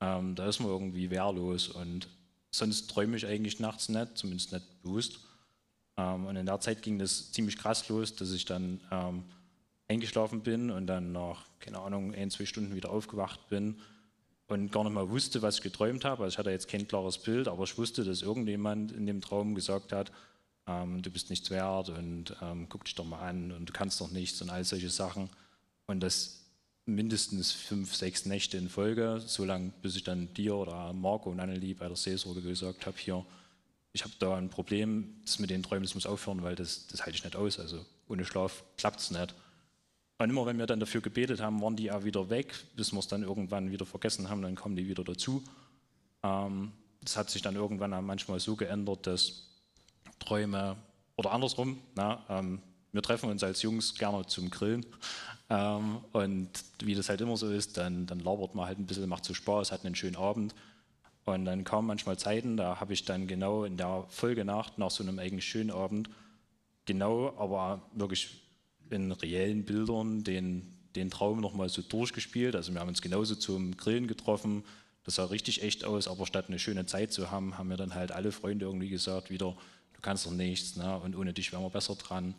[0.02, 2.08] ähm, da ist man irgendwie wehrlos und
[2.52, 5.20] sonst träume ich eigentlich nachts nicht, zumindest nicht bewusst.
[5.98, 9.24] Ähm, und in der Zeit ging das ziemlich krass los, dass ich dann ähm,
[9.88, 13.80] eingeschlafen bin und dann nach, keine Ahnung, ein, zwei Stunden wieder aufgewacht bin
[14.48, 16.24] und gar nicht mal wusste, was ich geträumt habe.
[16.24, 19.56] Also ich hatte jetzt kein klares Bild, aber ich wusste, dass irgendjemand in dem Traum
[19.56, 20.12] gesagt hat,
[20.68, 24.00] ähm, du bist nichts wert und ähm, guck dich doch mal an und du kannst
[24.02, 25.30] doch nichts und all solche Sachen.
[25.88, 26.46] Und das
[26.96, 31.40] mindestens fünf, sechs Nächte in Folge, so lange, bis ich dann dir oder Marco und
[31.40, 33.26] Annelie bei der Seelsorge gesagt habe, hier,
[33.94, 37.06] ich habe da ein Problem, das mit den Träumen, das muss aufhören, weil das, das
[37.06, 37.60] halte ich nicht aus.
[37.60, 39.34] Also ohne Schlaf klappt es nicht.
[40.18, 43.00] Und immer wenn wir dann dafür gebetet haben, waren die auch wieder weg, bis wir
[43.00, 45.44] es dann irgendwann wieder vergessen haben, dann kommen die wieder dazu.
[46.24, 46.72] Ähm,
[47.02, 49.48] das hat sich dann irgendwann auch manchmal so geändert, dass
[50.20, 50.76] Träume
[51.16, 54.86] oder andersrum, na, ähm, wir treffen uns als Jungs gerne zum Grillen
[55.50, 56.50] ähm, und
[56.84, 59.34] wie das halt immer so ist, dann, dann labert man halt ein bisschen, macht so
[59.34, 60.54] Spaß, hat einen schönen Abend
[61.26, 65.04] und dann kamen manchmal Zeiten, da habe ich dann genau in der Folgenacht nach so
[65.04, 66.10] einem eigentlich schönen Abend
[66.86, 68.42] genau, aber wirklich
[68.90, 72.56] in reellen Bildern den, den Traum nochmal so durchgespielt.
[72.56, 74.64] Also wir haben uns genauso zum Grillen getroffen.
[75.04, 77.94] Das sah richtig echt aus, aber statt eine schöne Zeit zu haben, haben mir dann
[77.94, 79.56] halt alle Freunde irgendwie gesagt, wieder,
[79.94, 80.98] du kannst doch nichts ne?
[80.98, 82.34] und ohne dich wären wir besser dran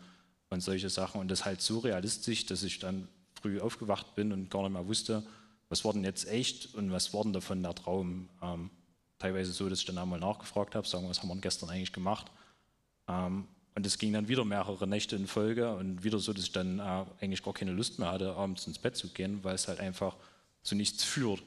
[0.50, 1.20] und solche Sachen.
[1.20, 3.08] Und das halt so realistisch, dass ich dann
[3.40, 5.22] früh aufgewacht bin und gar nicht mehr wusste,
[5.68, 8.28] was war denn jetzt echt und was war denn davon der Traum.
[8.42, 8.70] Ähm,
[9.18, 12.26] teilweise so, dass ich dann einmal nachgefragt habe, sagen, was haben wir gestern eigentlich gemacht.
[13.08, 16.52] Ähm, und es ging dann wieder mehrere Nächte in Folge und wieder so, dass ich
[16.52, 19.68] dann äh, eigentlich gar keine Lust mehr hatte, abends ins Bett zu gehen, weil es
[19.68, 20.16] halt einfach
[20.62, 21.42] zu nichts führt.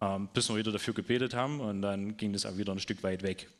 [0.00, 3.02] Ähm, bis wir wieder dafür gebetet haben und dann ging das auch wieder ein Stück
[3.02, 3.50] weit weg.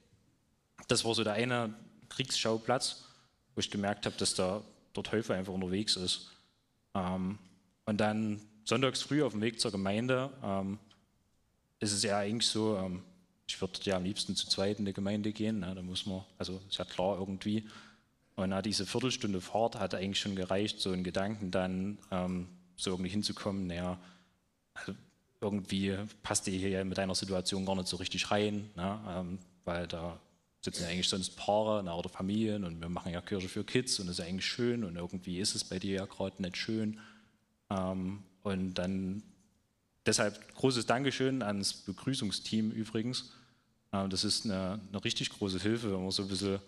[0.89, 1.75] Das war so der eine
[2.09, 3.05] Kriegsschauplatz,
[3.55, 4.63] wo ich gemerkt habe, dass da
[4.95, 6.31] der Teufel einfach unterwegs ist.
[6.95, 7.39] Ähm,
[7.87, 10.79] und dann sonntags früh auf dem Weg zur Gemeinde ähm,
[11.81, 13.03] ist es ja eigentlich so, ähm,
[13.49, 15.61] ich würde ja am liebsten zu zweit in die Gemeinde gehen.
[15.61, 17.67] Ne, da muss man, also ist ja klar irgendwie.
[18.37, 22.91] Und na, diese Viertelstunde Fahrt hat eigentlich schon gereicht, so einen Gedanken dann ähm, so
[22.91, 23.99] irgendwie hinzukommen, naja,
[24.75, 24.95] also
[25.41, 29.87] irgendwie passt die hier mit deiner Situation gar nicht so richtig rein, ne, ähm, weil
[29.87, 30.19] da
[30.63, 33.99] sitzen ja eigentlich sonst Paare na, oder Familien und wir machen ja Kirche für Kids
[33.99, 36.99] und das ist eigentlich schön und irgendwie ist es bei dir ja gerade nicht schön.
[37.71, 39.23] Ähm, und dann
[40.07, 43.33] deshalb großes Dankeschön ans Begrüßungsteam übrigens,
[43.91, 46.61] das ist eine, eine, richtig große Hilfe, wenn man so ein bisschen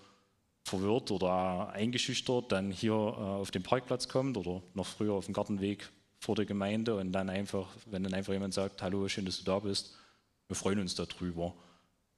[0.65, 5.35] verwirrt oder eingeschüchtert dann hier äh, auf den Parkplatz kommt oder noch früher auf dem
[5.35, 9.39] Gartenweg vor der Gemeinde und dann einfach, wenn dann einfach jemand sagt, hallo, schön, dass
[9.39, 9.97] du da bist,
[10.49, 11.55] wir freuen uns darüber.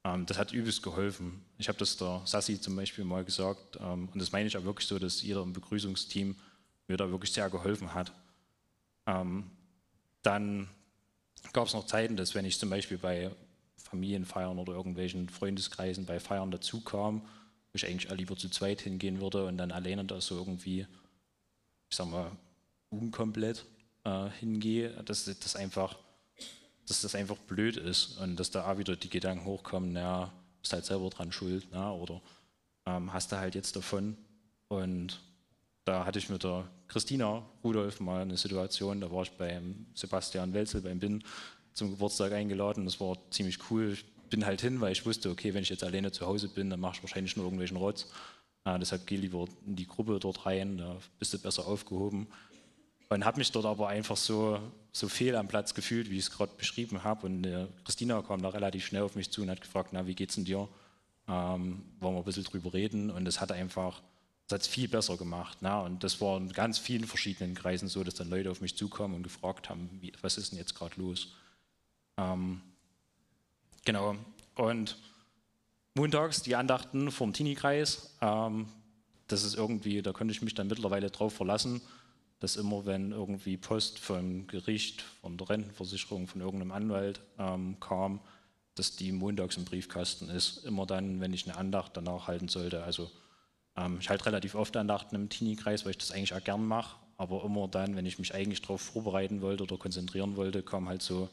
[0.05, 1.43] Ähm, das hat übelst geholfen.
[1.57, 4.63] Ich habe das der Sassi zum Beispiel mal gesagt ähm, und das meine ich auch
[4.63, 6.35] wirklich so, dass jeder im Begrüßungsteam
[6.87, 8.13] mir da wirklich sehr geholfen hat.
[9.07, 9.49] Ähm,
[10.21, 10.69] dann
[11.51, 13.31] gab es noch Zeiten, dass wenn ich zum Beispiel bei
[13.77, 17.21] Familienfeiern oder irgendwelchen Freundeskreisen bei Feiern dazu kam,
[17.73, 20.87] ich eigentlich lieber zu zweit hingehen würde und dann alleine da so irgendwie,
[21.89, 22.31] ich sag mal,
[22.89, 23.65] unkomplett
[24.05, 25.97] äh, hingehe, dass das einfach,
[26.87, 30.73] dass das einfach blöd ist und dass da auch wieder die Gedanken hochkommen, naja, bist
[30.73, 32.21] halt selber dran schuld, na, oder
[32.85, 34.17] ähm, hast du halt jetzt davon.
[34.67, 35.19] Und
[35.83, 40.53] da hatte ich mit der Christina Rudolf mal eine Situation, da war ich beim Sebastian
[40.53, 41.23] Welzel beim BIN
[41.73, 42.85] zum Geburtstag eingeladen.
[42.85, 43.93] Das war ziemlich cool.
[43.93, 46.69] Ich bin halt hin, weil ich wusste, okay, wenn ich jetzt alleine zu Hause bin,
[46.69, 48.07] dann mache ich wahrscheinlich nur irgendwelchen Rotz.
[48.63, 52.27] Äh, deshalb geh lieber in die Gruppe dort rein, da bist du besser aufgehoben.
[53.09, 54.59] Und habe mich dort aber einfach so,
[54.95, 57.25] so fehl am Platz gefühlt, wie ich es gerade beschrieben habe.
[57.25, 60.15] Und äh, Christina kam da relativ schnell auf mich zu und hat gefragt, na, wie
[60.15, 60.69] geht's denn dir?
[61.27, 63.11] Ähm, wollen wir ein bisschen drüber reden?
[63.11, 64.01] Und das hat einfach,
[64.47, 65.57] das hat viel besser gemacht.
[65.59, 65.81] Na?
[65.81, 69.15] Und das war in ganz vielen verschiedenen Kreisen so, dass dann Leute auf mich zukommen
[69.15, 71.33] und gefragt haben, wie, was ist denn jetzt gerade los?
[72.17, 72.61] Ähm,
[73.83, 74.15] genau.
[74.55, 74.97] Und
[75.93, 78.15] montags die Andachten vom Teenie-Kreis.
[78.21, 78.69] Ähm,
[79.27, 81.81] das ist irgendwie, da konnte ich mich dann mittlerweile drauf verlassen,
[82.39, 88.19] dass immer, wenn irgendwie Post vom Gericht, von der Rentenversicherung, von irgendeinem Anwalt ähm, kam,
[88.75, 90.65] dass die montags im Briefkasten ist.
[90.65, 92.83] Immer dann, wenn ich eine Andacht danach halten sollte.
[92.83, 93.09] Also
[93.77, 96.97] ähm, ich halte relativ oft Andachten im Teenie-Kreis, weil ich das eigentlich auch gern mache.
[97.17, 101.01] Aber immer dann, wenn ich mich eigentlich darauf vorbereiten wollte oder konzentrieren wollte, kam halt
[101.01, 101.29] so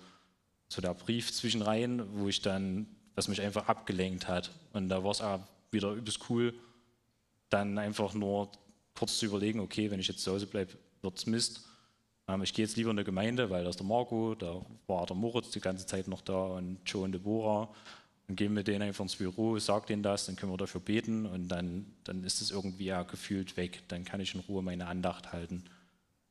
[0.73, 4.51] so der Brief zwischen Reihen, wo ich dann, was mich einfach abgelenkt hat.
[4.73, 6.55] Und da war es auch wieder übelst cool,
[7.51, 8.51] dann einfach nur
[8.95, 11.65] kurz zu überlegen, okay, wenn ich jetzt zu Hause bleibe, wird es Mist.
[12.29, 15.07] Ähm, ich gehe jetzt lieber in die Gemeinde, weil da ist der Marco, da war
[15.07, 17.69] der Moritz die ganze Zeit noch da und Joe und Deborah.
[18.27, 21.27] Dann gehen wir denen einfach ins Büro, sag denen das, dann können wir dafür beten
[21.27, 23.83] und dann, dann ist es irgendwie ja gefühlt weg.
[23.89, 25.65] Dann kann ich in Ruhe meine Andacht halten.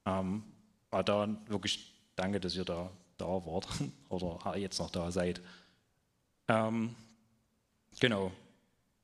[0.06, 0.44] Ähm,
[0.90, 3.68] aber da wirklich danke, dass ihr da, da wart
[4.10, 5.42] oder jetzt noch da seid.
[6.48, 6.96] Ähm,
[8.00, 8.32] genau,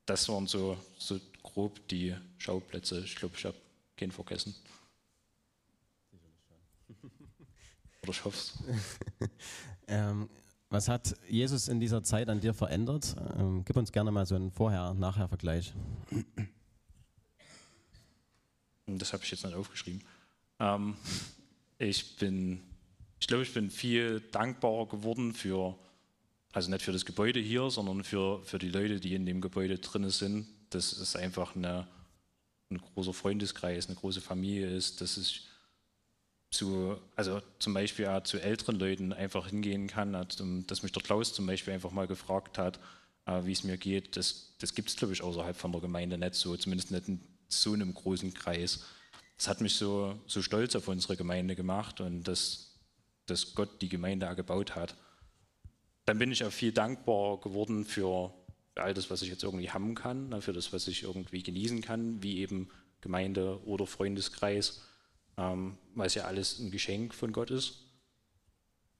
[0.06, 3.00] das waren so, so grob die Schauplätze.
[3.00, 3.56] Ich glaube, ich habe
[3.96, 4.54] keinen vergessen.
[6.12, 6.28] Oder
[8.06, 8.58] ich hoffe es.
[9.88, 10.28] ähm,
[10.70, 13.16] was hat Jesus in dieser Zeit an dir verändert?
[13.38, 15.72] Ähm, gib uns gerne mal so einen Vorher-Nachher-Vergleich.
[18.86, 20.02] Das habe ich jetzt nicht aufgeschrieben.
[20.60, 20.96] Ähm,
[21.78, 22.60] ich bin,
[23.18, 25.78] ich glaube, ich bin viel dankbarer geworden für,
[26.52, 29.78] also nicht für das Gebäude hier, sondern für, für die Leute, die in dem Gebäude
[29.78, 30.48] drin sind.
[30.70, 31.86] Das ist einfach eine,
[32.70, 35.46] ein großer Freundeskreis, eine große Familie ist, dass ich
[36.50, 41.34] zu, also zum Beispiel auch zu älteren Leuten einfach hingehen kann, dass mich der Klaus
[41.34, 42.80] zum Beispiel einfach mal gefragt hat,
[43.26, 44.16] äh, wie es mir geht.
[44.16, 47.20] Das, das gibt es, glaube ich, außerhalb von der Gemeinde nicht so, zumindest nicht in
[47.48, 48.84] so einem großen Kreis.
[49.36, 52.74] Das hat mich so, so stolz auf unsere Gemeinde gemacht und dass,
[53.26, 54.96] dass Gott die Gemeinde gebaut hat.
[56.06, 58.32] Dann bin ich auch viel dankbar geworden für
[58.74, 61.82] all das, was ich jetzt irgendwie haben kann, ne, für das, was ich irgendwie genießen
[61.82, 64.82] kann, wie eben Gemeinde oder Freundeskreis
[65.38, 67.84] ähm, weil es ja alles ein Geschenk von Gott ist.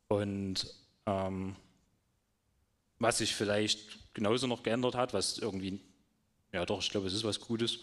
[0.06, 0.72] Und
[1.04, 1.56] ähm,
[2.98, 5.80] was sich vielleicht genauso noch geändert hat, was irgendwie,
[6.52, 7.80] ja doch, ich glaube, es ist was Gutes.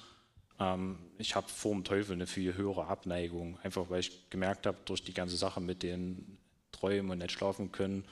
[0.59, 4.77] Ähm, ich habe vor dem Teufel eine viel höhere Abneigung, einfach weil ich gemerkt habe,
[4.85, 6.37] durch die ganze Sache mit den
[6.71, 8.05] Träumen und nicht schlafen können,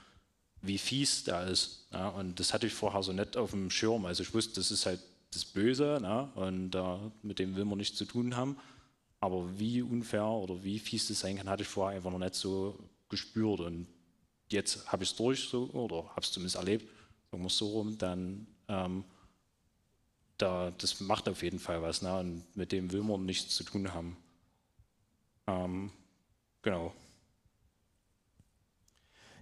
[0.61, 1.87] wie fies da ist.
[1.91, 2.09] Ja?
[2.09, 4.05] Und das hatte ich vorher so nicht auf dem Schirm.
[4.05, 4.99] Also ich wusste, das ist halt
[5.33, 6.31] das Böse na?
[6.35, 8.57] und äh, mit dem will man nichts zu tun haben.
[9.23, 12.35] Aber wie unfair oder wie fies das sein kann, hatte ich vorher einfach noch nicht
[12.35, 13.61] so gespürt.
[13.61, 13.87] Und
[14.49, 16.85] jetzt habe ich es durch so, oder habe es zumindest erlebt,
[17.31, 19.05] sagen wir es so rum, dann ähm,
[20.37, 22.01] da, das macht auf jeden Fall was.
[22.01, 22.19] Ne?
[22.19, 24.17] Und mit dem will man nichts zu tun haben.
[25.47, 25.89] Ähm,
[26.61, 26.93] genau.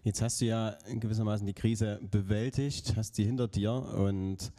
[0.04, 4.52] Jetzt hast du ja gewissermaßen die Krise bewältigt, hast sie hinter dir und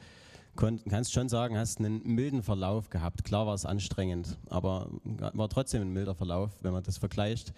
[0.57, 3.25] kannst schon sagen, hast einen milden Verlauf gehabt.
[3.25, 7.53] Klar war es anstrengend, aber war trotzdem ein milder Verlauf, wenn man das vergleicht.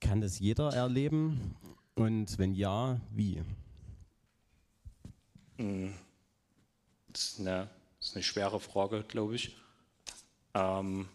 [0.00, 1.54] Kann das jeder erleben?
[1.94, 3.42] Und wenn ja, wie?
[5.56, 5.94] Hm.
[7.12, 9.56] Das ist eine, das ist eine schwere Frage, glaube ich.
[10.54, 11.08] Ähm,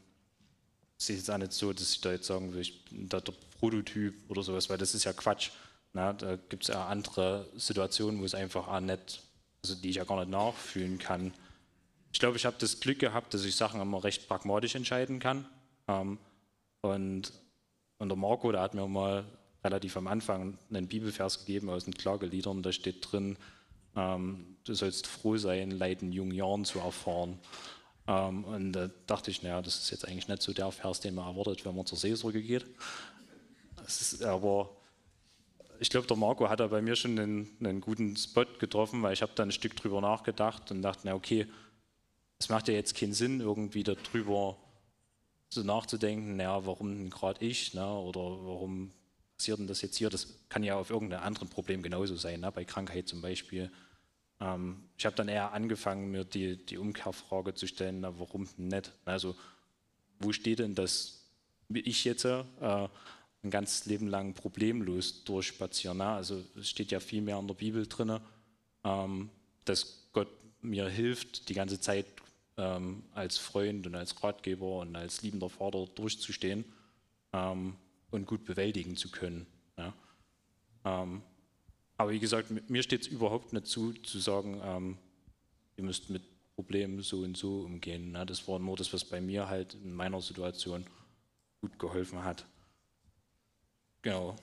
[0.97, 3.19] es ist jetzt auch nicht so, dass ich da jetzt sagen will, ich bin da
[3.19, 5.51] der Prototyp oder sowas, weil das ist ja Quatsch.
[5.93, 9.23] Na, da gibt es ja andere Situationen, wo es einfach auch nicht
[9.63, 11.33] also die ich ja gar nicht nachfühlen kann.
[12.11, 15.45] Ich glaube, ich habe das Glück gehabt, dass ich Sachen immer recht pragmatisch entscheiden kann.
[15.87, 16.17] Ähm,
[16.81, 17.31] und,
[17.97, 19.25] und der Marco, der hat mir mal
[19.63, 23.37] relativ am Anfang einen Bibelvers gegeben aus den Klageliedern, da steht drin,
[23.95, 27.39] ähm, du sollst froh sein, Leid in jungen Jahren zu erfahren.
[28.07, 31.15] Ähm, und da dachte ich, naja, das ist jetzt eigentlich nicht so der Vers, den
[31.15, 32.65] man erwartet, wenn man zur Seelsorge geht.
[33.85, 34.76] Ist aber
[35.79, 39.13] ich glaube, der Marco hat da bei mir schon einen, einen guten Spot getroffen, weil
[39.13, 41.47] ich habe da ein Stück drüber nachgedacht und dachte, na okay,
[42.39, 44.57] es macht ja jetzt keinen Sinn, irgendwie darüber
[45.49, 48.91] so nachzudenken, naja, warum gerade ich, ne, oder warum
[49.37, 50.09] passiert denn das jetzt hier?
[50.09, 53.71] Das kann ja auf irgendeinem anderen Problem genauso sein, ne, bei Krankheit zum Beispiel.
[54.39, 58.91] Ähm, ich habe dann eher angefangen, mir die, die Umkehrfrage zu stellen, na, warum nicht?
[59.05, 59.35] Also,
[60.19, 61.25] wo steht denn das,
[61.69, 62.43] ich jetzt, äh,
[63.47, 65.97] ein ganzes Leben lang problemlos durchspazieren.
[65.97, 66.07] Ne?
[66.07, 68.19] Also es steht ja viel mehr in der Bibel drin,
[68.83, 69.29] ähm,
[69.65, 70.29] dass Gott
[70.61, 72.05] mir hilft, die ganze Zeit
[72.57, 76.65] ähm, als Freund und als Ratgeber und als liebender Vater durchzustehen
[77.33, 77.75] ähm,
[78.11, 79.47] und gut bewältigen zu können.
[79.77, 79.93] Ja?
[80.85, 81.21] Ähm,
[81.97, 84.97] aber wie gesagt, mir steht es überhaupt nicht zu, zu sagen, ähm,
[85.77, 86.23] ihr müsst mit
[86.55, 88.11] Problemen so und so umgehen.
[88.11, 88.25] Ne?
[88.25, 90.85] Das war nur das, was bei mir halt in meiner Situation
[91.61, 92.45] gut geholfen hat.
[94.07, 94.37] Genau.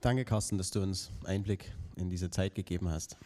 [0.00, 3.18] Danke, Carsten, dass du uns Einblick in diese Zeit gegeben hast.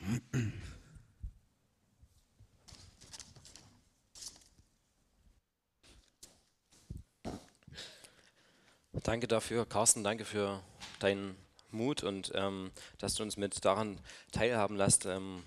[9.05, 10.61] Danke dafür, Carsten, danke für
[10.99, 11.37] deinen
[11.71, 14.01] Mut und ähm, dass du uns mit daran
[14.33, 15.45] teilhaben lässt, ähm,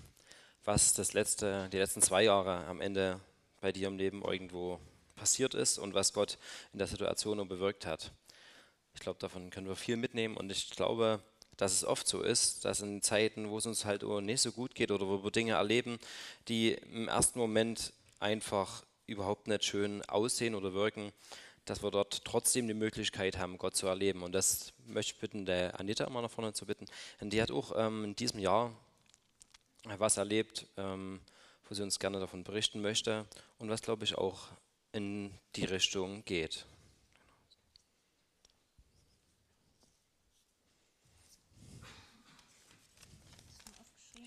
[0.64, 3.20] was das letzte, die letzten zwei Jahre am Ende
[3.60, 4.80] bei dir im Leben irgendwo
[5.16, 6.38] passiert ist und was Gott
[6.72, 8.10] in der Situation bewirkt hat.
[8.94, 11.20] Ich glaube, davon können wir viel mitnehmen und ich glaube,
[11.56, 14.74] dass es oft so ist, dass in Zeiten, wo es uns halt nicht so gut
[14.74, 15.98] geht oder wo wir Dinge erleben,
[16.48, 21.12] die im ersten Moment einfach überhaupt nicht schön aussehen oder wirken,
[21.64, 24.22] dass wir dort trotzdem die Möglichkeit haben, Gott zu erleben.
[24.22, 26.86] Und das möchte ich bitten, der Anita immer nach vorne zu bitten.
[27.20, 28.72] Denn die hat auch ähm, in diesem Jahr
[29.84, 31.20] was erlebt, ähm,
[31.68, 33.26] wo sie uns gerne davon berichten möchte
[33.58, 34.48] und was, glaube ich, auch
[34.92, 36.66] in die Richtung geht.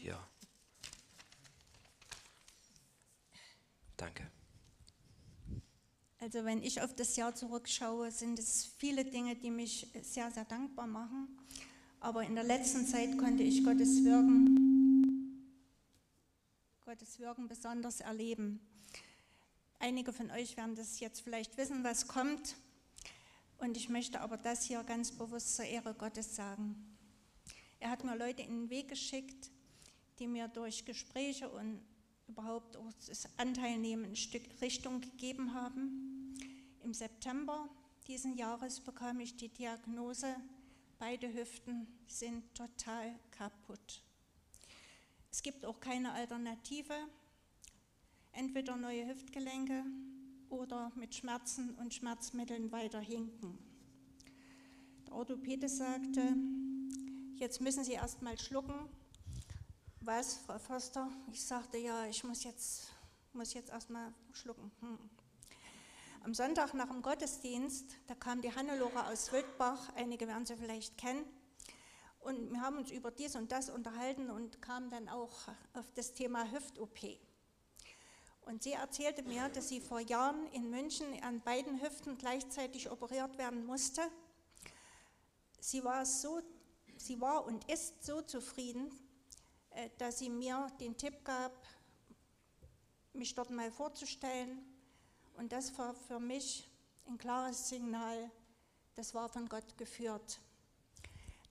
[0.01, 0.27] Ja.
[3.97, 4.29] Danke.
[6.19, 10.45] Also wenn ich auf das Jahr zurückschaue, sind es viele Dinge, die mich sehr, sehr
[10.45, 11.27] dankbar machen.
[11.99, 15.45] Aber in der letzten Zeit konnte ich Gottes Wirken,
[16.83, 18.59] Gottes Wirken besonders erleben.
[19.79, 22.55] Einige von euch werden das jetzt vielleicht wissen, was kommt.
[23.57, 26.97] Und ich möchte aber das hier ganz bewusst zur Ehre Gottes sagen.
[27.79, 29.51] Er hat mir Leute in den Weg geschickt,
[30.19, 31.81] die mir durch Gespräche und
[32.27, 36.35] überhaupt das Anteilnehmen ein Stück Richtung gegeben haben.
[36.83, 37.69] Im September
[38.07, 40.35] diesen Jahres bekam ich die Diagnose,
[40.99, 44.03] beide Hüften sind total kaputt.
[45.31, 46.93] Es gibt auch keine Alternative,
[48.31, 49.83] entweder neue Hüftgelenke
[50.49, 53.57] oder mit Schmerzen und Schmerzmitteln weiter hinken.
[55.07, 56.35] Der Orthopäde sagte,
[57.35, 58.87] jetzt müssen Sie erst mal schlucken,
[60.05, 61.09] was, Frau Förster?
[61.31, 62.91] Ich sagte, ja, ich muss jetzt,
[63.33, 64.71] muss jetzt erstmal schlucken.
[64.81, 65.09] Hm.
[66.23, 70.97] Am Sonntag nach dem Gottesdienst, da kam die Hannelore aus Wildbach, einige werden sie vielleicht
[70.97, 71.25] kennen,
[72.19, 76.13] und wir haben uns über dies und das unterhalten und kamen dann auch auf das
[76.13, 77.19] Thema Hüft-OP.
[78.41, 83.37] Und sie erzählte mir, dass sie vor Jahren in München an beiden Hüften gleichzeitig operiert
[83.37, 84.01] werden musste.
[85.59, 86.41] Sie war, so,
[86.97, 88.91] sie war und ist so zufrieden,
[89.97, 91.51] dass sie mir den Tipp gab,
[93.13, 94.63] mich dort mal vorzustellen.
[95.37, 96.69] Und das war für mich
[97.07, 98.31] ein klares Signal,
[98.95, 100.39] das war von Gott geführt.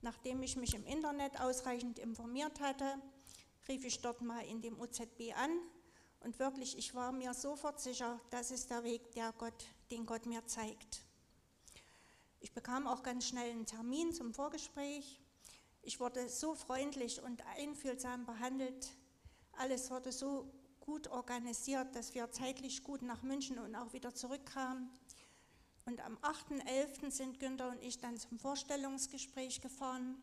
[0.01, 2.99] Nachdem ich mich im Internet ausreichend informiert hatte,
[3.67, 5.51] rief ich dort mal in dem OZB an
[6.21, 10.25] und wirklich, ich war mir sofort sicher, das ist der Weg, der Gott, den Gott
[10.25, 11.03] mir zeigt.
[12.39, 15.19] Ich bekam auch ganz schnell einen Termin zum Vorgespräch
[15.85, 18.89] ich wurde so freundlich und einfühlsam behandelt.
[19.53, 24.89] Alles wurde so gut organisiert, dass wir zeitlich gut nach München und auch wieder zurückkamen.
[25.85, 27.11] Und am 8.11.
[27.11, 30.17] sind Günther und ich dann zum Vorstellungsgespräch gefahren.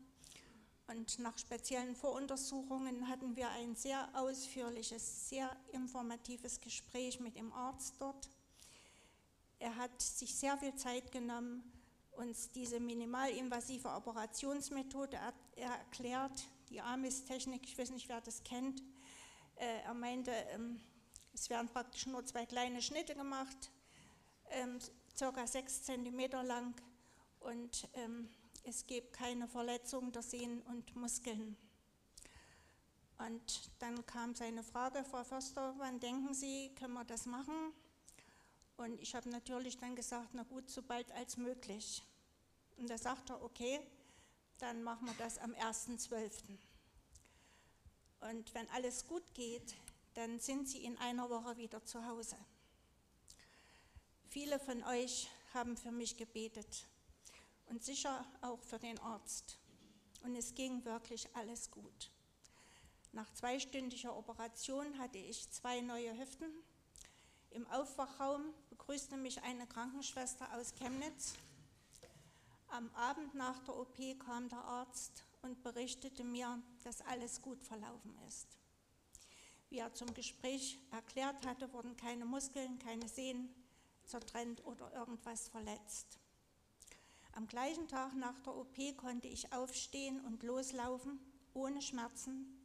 [0.88, 7.94] Und nach speziellen Voruntersuchungen hatten wir ein sehr ausführliches, sehr informatives Gespräch mit dem Arzt
[8.00, 8.28] dort.
[9.60, 11.62] Er hat sich sehr viel Zeit genommen,
[12.12, 15.18] uns diese minimalinvasive Operationsmethode
[15.56, 18.82] erklärt, die AMIS-Technik, ich weiß nicht, wer das kennt.
[19.56, 20.80] Äh, er meinte, ähm,
[21.32, 23.70] es werden praktisch nur zwei kleine Schnitte gemacht,
[24.50, 24.78] ähm,
[25.16, 26.74] circa sechs Zentimeter lang
[27.40, 28.28] und ähm,
[28.64, 31.56] es gibt keine Verletzung der Sehnen und Muskeln.
[33.18, 37.72] Und dann kam seine Frage, Frau Förster, wann denken Sie, können wir das machen?
[38.82, 42.02] Und ich habe natürlich dann gesagt, na gut, so bald als möglich.
[42.78, 43.78] Und da sagt er, okay,
[44.58, 46.32] dann machen wir das am 1.12.
[48.22, 49.76] Und wenn alles gut geht,
[50.14, 52.36] dann sind Sie in einer Woche wieder zu Hause.
[54.30, 56.88] Viele von euch haben für mich gebetet
[57.66, 59.58] und sicher auch für den Arzt.
[60.24, 62.10] Und es ging wirklich alles gut.
[63.12, 66.50] Nach zweistündiger Operation hatte ich zwei neue Hüften.
[67.50, 68.52] Im Aufwachraum
[68.82, 71.34] begrüßte mich eine Krankenschwester aus Chemnitz
[72.68, 78.18] am Abend nach der OP kam der Arzt und berichtete mir, dass alles gut verlaufen
[78.26, 78.58] ist.
[79.68, 83.54] Wie er zum Gespräch erklärt hatte, wurden keine Muskeln, keine Sehnen
[84.04, 86.18] zertrennt oder irgendwas verletzt.
[87.34, 91.20] Am gleichen Tag nach der OP konnte ich aufstehen und loslaufen,
[91.54, 92.61] ohne Schmerzen.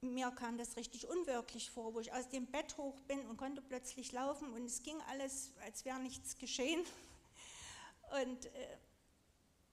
[0.00, 3.60] Mir kam das richtig unwirklich vor, wo ich aus dem Bett hoch bin und konnte
[3.60, 6.84] plötzlich laufen und es ging alles, als wäre nichts geschehen.
[8.22, 8.78] Und äh,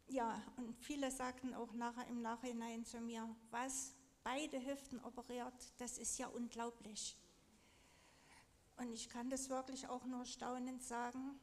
[0.08, 3.94] ja, und viele sagten auch nachher im Nachhinein zu mir, was,
[4.26, 7.18] beide Hüften operiert, das ist ja unglaublich.
[8.78, 11.40] Und ich kann das wirklich auch nur staunend sagen,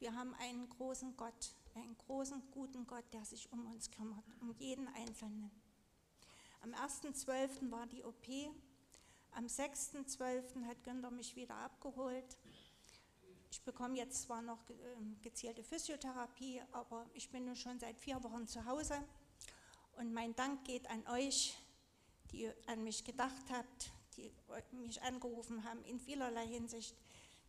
[0.00, 4.52] wir haben einen großen Gott, einen großen, guten Gott, der sich um uns kümmert, um
[4.58, 5.50] jeden Einzelnen.
[6.60, 7.70] Am 1.12.
[7.70, 8.26] war die OP,
[9.32, 10.64] am 6.12.
[10.66, 12.36] hat Günther mich wieder abgeholt
[13.50, 18.22] ich bekomme jetzt zwar noch ähm, gezielte Physiotherapie, aber ich bin nun schon seit vier
[18.22, 19.02] Wochen zu Hause.
[19.96, 21.58] Und mein Dank geht an euch,
[22.30, 24.32] die an mich gedacht habt, die
[24.72, 26.94] mich angerufen haben in vielerlei Hinsicht,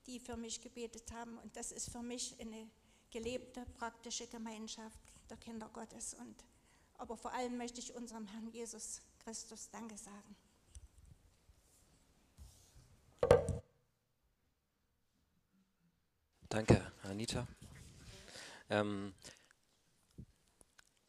[0.08, 1.38] die für mich gebetet haben.
[1.38, 2.68] Und das ist für mich eine
[3.12, 5.00] gelebte, praktische Gemeinschaft
[5.30, 6.16] der Kinder Gottes.
[6.16, 6.36] Und,
[7.02, 10.36] aber vor allem möchte ich unserem Herrn Jesus Christus Danke sagen.
[16.48, 17.48] Danke, Anita.
[18.70, 19.14] Ähm,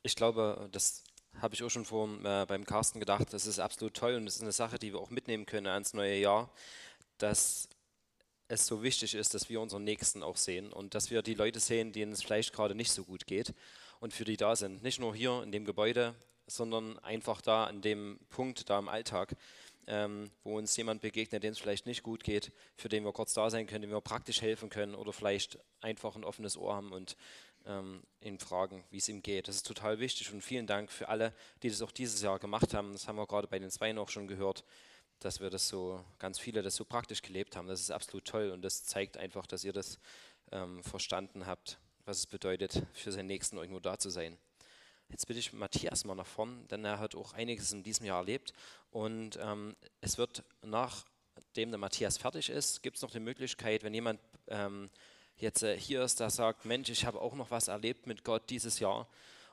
[0.03, 1.05] ich glaube, das
[1.41, 4.37] habe ich auch schon vor, äh, beim Carsten gedacht, das ist absolut toll und das
[4.37, 6.51] ist eine Sache, die wir auch mitnehmen können ans neue Jahr,
[7.19, 7.69] dass
[8.49, 11.61] es so wichtig ist, dass wir unseren Nächsten auch sehen und dass wir die Leute
[11.61, 13.53] sehen, denen es vielleicht gerade nicht so gut geht
[14.03, 14.83] und für die da sind.
[14.83, 16.17] Nicht nur hier in dem Gebäude,
[16.49, 19.37] sondern einfach da an dem Punkt, da im Alltag,
[19.87, 23.33] ähm, wo uns jemand begegnet, dem es vielleicht nicht gut geht, für den wir kurz
[23.33, 26.91] da sein können, dem wir praktisch helfen können oder vielleicht einfach ein offenes Ohr haben
[26.91, 27.17] und
[27.65, 29.47] ähm, ihn fragen, wie es ihm geht.
[29.47, 31.33] Das ist total wichtig und vielen Dank für alle,
[31.63, 32.93] die das auch dieses Jahr gemacht haben.
[32.93, 34.65] Das haben wir gerade bei den Zweien auch schon gehört,
[35.21, 37.69] dass wir das so, ganz viele das so praktisch gelebt haben.
[37.69, 40.01] Das ist absolut toll und das zeigt einfach, dass ihr das
[40.51, 44.37] ähm, verstanden habt, was es bedeutet, für seinen Nächsten irgendwo da zu sein.
[45.09, 48.19] Jetzt bitte ich Matthias mal nach vorn, denn er hat auch einiges in diesem Jahr
[48.19, 48.53] erlebt.
[48.91, 53.95] Und ähm, es wird nachdem der Matthias fertig ist, gibt es noch die Möglichkeit, wenn
[53.95, 54.89] jemand ähm,
[55.37, 58.49] jetzt äh, hier ist, der sagt, Mensch, ich habe auch noch was erlebt mit Gott
[58.49, 59.07] dieses Jahr.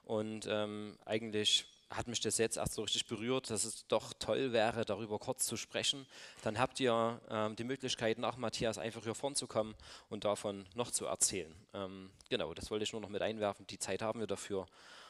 [0.03, 4.51] Und ähm, eigentlich hat mich das jetzt erst so richtig berührt, dass es doch toll
[4.51, 6.05] wäre, darüber kurz zu sprechen.
[6.43, 9.75] Dann habt ihr ähm, die Möglichkeit, nach Matthias einfach hier vorn zu kommen
[10.09, 11.53] und davon noch zu erzählen.
[11.73, 13.65] Ähm, genau, das wollte ich nur noch mit einwerfen.
[13.67, 14.67] Die Zeit haben wir dafür.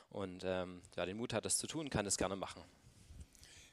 [0.10, 2.62] Und ähm, wer den Mut hat, das zu tun, kann das gerne machen.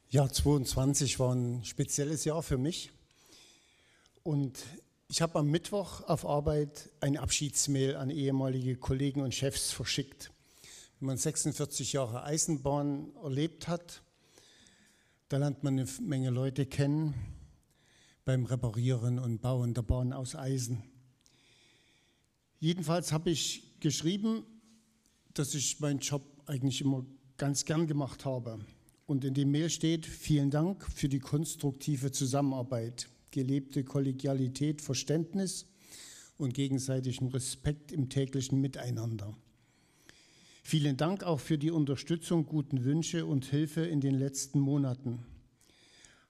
[0.09, 2.91] Ja, 22 war ein spezielles Jahr für mich.
[4.23, 4.59] Und
[5.09, 10.31] ich habe am Mittwoch auf Arbeit eine Abschiedsmail an ehemalige Kollegen und Chefs verschickt.
[10.99, 14.03] Wenn man 46 Jahre Eisenbahn erlebt hat,
[15.29, 17.13] da lernt man eine Menge Leute kennen
[18.25, 20.83] beim Reparieren und Bauen der Bahn aus Eisen.
[22.61, 24.45] Jedenfalls habe ich geschrieben,
[25.35, 27.05] dass ich meinen Job eigentlich immer
[27.37, 28.59] ganz gern gemacht habe.
[29.05, 35.67] Und in dem Mail steht, vielen Dank für die konstruktive Zusammenarbeit, gelebte Kollegialität, Verständnis
[36.39, 39.37] und gegenseitigen Respekt im täglichen Miteinander.
[40.69, 45.25] Vielen Dank auch für die Unterstützung, guten Wünsche und Hilfe in den letzten Monaten.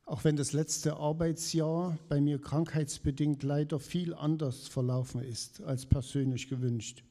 [0.05, 6.51] Auch wenn das letzte Arbeitsjahr bei mir krankheitsbedingt leider viel anders verlaufen ist als persönlich
[6.51, 7.03] gewünscht.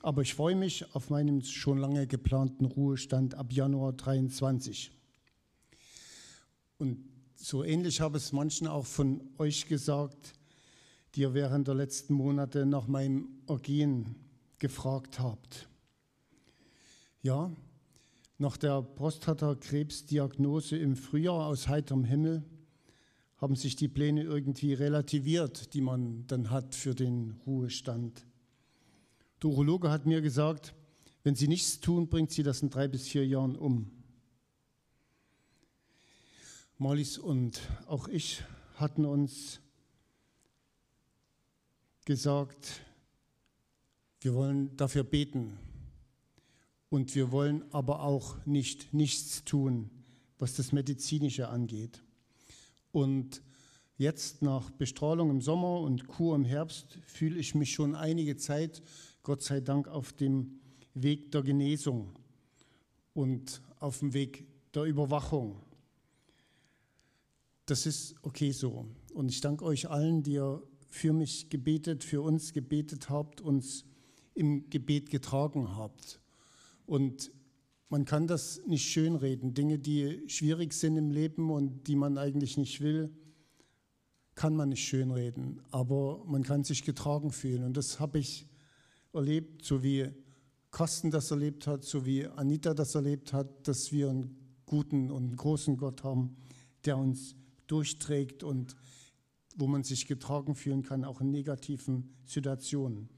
[0.00, 4.90] Aber ich freue mich auf meinen schon lange geplanten Ruhestand ab Januar 23.
[6.78, 7.04] Und
[7.34, 10.32] so ähnlich habe es manchen auch von euch gesagt,
[11.14, 14.14] die ihr während der letzten Monate nach meinem Ergehen
[14.58, 15.68] gefragt habt.
[17.24, 17.50] Ja,
[18.36, 22.44] nach der Prostatakrebsdiagnose im Frühjahr aus heiterem Himmel
[23.38, 28.26] haben sich die Pläne irgendwie relativiert, die man dann hat für den Ruhestand.
[29.42, 30.74] Der Urologe hat mir gesagt,
[31.22, 33.90] wenn Sie nichts tun, bringt Sie das in drei bis vier Jahren um.
[36.76, 38.44] Marlies und auch ich
[38.74, 39.60] hatten uns
[42.04, 42.82] gesagt,
[44.20, 45.58] wir wollen dafür beten
[46.94, 49.90] und wir wollen aber auch nicht nichts tun,
[50.38, 52.04] was das Medizinische angeht.
[52.92, 53.42] Und
[53.96, 58.80] jetzt nach Bestrahlung im Sommer und Kur im Herbst fühle ich mich schon einige Zeit
[59.24, 60.60] Gott sei Dank auf dem
[60.94, 62.14] Weg der Genesung
[63.12, 65.56] und auf dem Weg der Überwachung.
[67.66, 68.86] Das ist okay so.
[69.12, 73.84] Und ich danke euch allen, die ihr für mich gebetet, für uns gebetet habt, uns
[74.34, 76.20] im Gebet getragen habt.
[76.86, 77.32] Und
[77.88, 79.54] man kann das nicht schönreden.
[79.54, 83.10] Dinge, die schwierig sind im Leben und die man eigentlich nicht will,
[84.34, 85.60] kann man nicht schönreden.
[85.70, 87.64] Aber man kann sich getragen fühlen.
[87.64, 88.46] Und das habe ich
[89.12, 90.10] erlebt, so wie
[90.70, 95.36] Carsten das erlebt hat, so wie Anita das erlebt hat, dass wir einen guten und
[95.36, 96.36] großen Gott haben,
[96.84, 97.36] der uns
[97.68, 98.74] durchträgt und
[99.56, 103.08] wo man sich getragen fühlen kann, auch in negativen Situationen.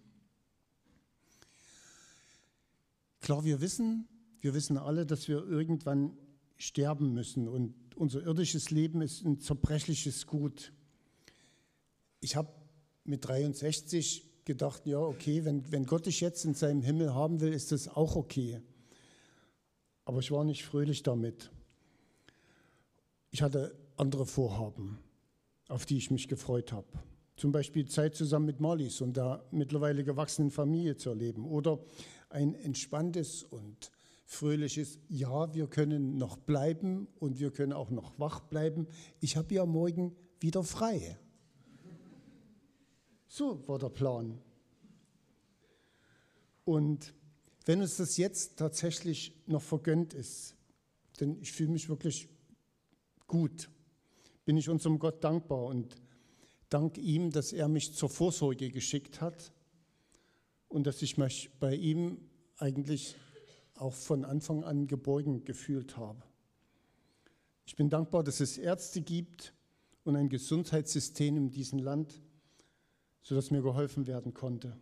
[3.20, 4.08] Klar, wir wissen,
[4.40, 6.16] wir wissen alle, dass wir irgendwann
[6.56, 10.72] sterben müssen und unser irdisches Leben ist ein zerbrechliches Gut.
[12.20, 12.52] Ich habe
[13.04, 17.52] mit 63 gedacht, ja, okay, wenn, wenn Gott dich jetzt in seinem Himmel haben will,
[17.52, 18.60] ist das auch okay.
[20.04, 21.50] Aber ich war nicht fröhlich damit.
[23.30, 24.98] Ich hatte andere Vorhaben,
[25.68, 26.86] auf die ich mich gefreut habe.
[27.36, 31.44] Zum Beispiel Zeit zusammen mit Marlies und der mittlerweile gewachsenen Familie zu erleben.
[31.44, 31.80] Oder
[32.28, 33.90] ein entspanntes und
[34.24, 38.88] fröhliches, ja, wir können noch bleiben und wir können auch noch wach bleiben.
[39.20, 41.18] Ich habe ja morgen wieder frei.
[43.28, 44.38] So war der Plan.
[46.64, 47.14] Und
[47.64, 50.56] wenn uns das jetzt tatsächlich noch vergönnt ist,
[51.20, 52.28] denn ich fühle mich wirklich
[53.26, 53.70] gut,
[54.44, 55.96] bin ich unserem Gott dankbar und
[56.68, 59.52] dank ihm, dass er mich zur Vorsorge geschickt hat
[60.76, 62.18] und dass ich mich bei ihm
[62.58, 63.16] eigentlich
[63.76, 66.22] auch von Anfang an geborgen gefühlt habe.
[67.64, 69.54] Ich bin dankbar, dass es Ärzte gibt
[70.04, 72.20] und ein Gesundheitssystem in diesem Land,
[73.22, 74.76] sodass mir geholfen werden konnte.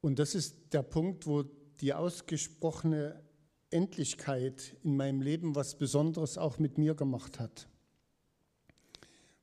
[0.00, 1.44] Und das ist der Punkt, wo
[1.80, 3.22] die ausgesprochene
[3.70, 7.68] Endlichkeit in meinem Leben was Besonderes auch mit mir gemacht hat.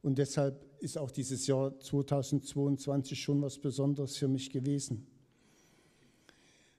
[0.02, 5.08] Und deshalb ist auch dieses Jahr 2022 schon was Besonderes für mich gewesen.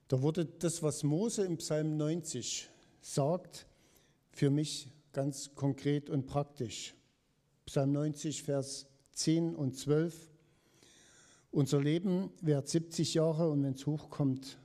[0.08, 2.68] Da wurde das, was Mose im Psalm 90
[3.00, 3.66] sagt,
[4.30, 6.94] für mich ganz konkret und praktisch.
[7.66, 10.28] Psalm 90, Vers 10 und 12.
[11.50, 14.58] Unser Leben währt 70 Jahre und wenn es hochkommt,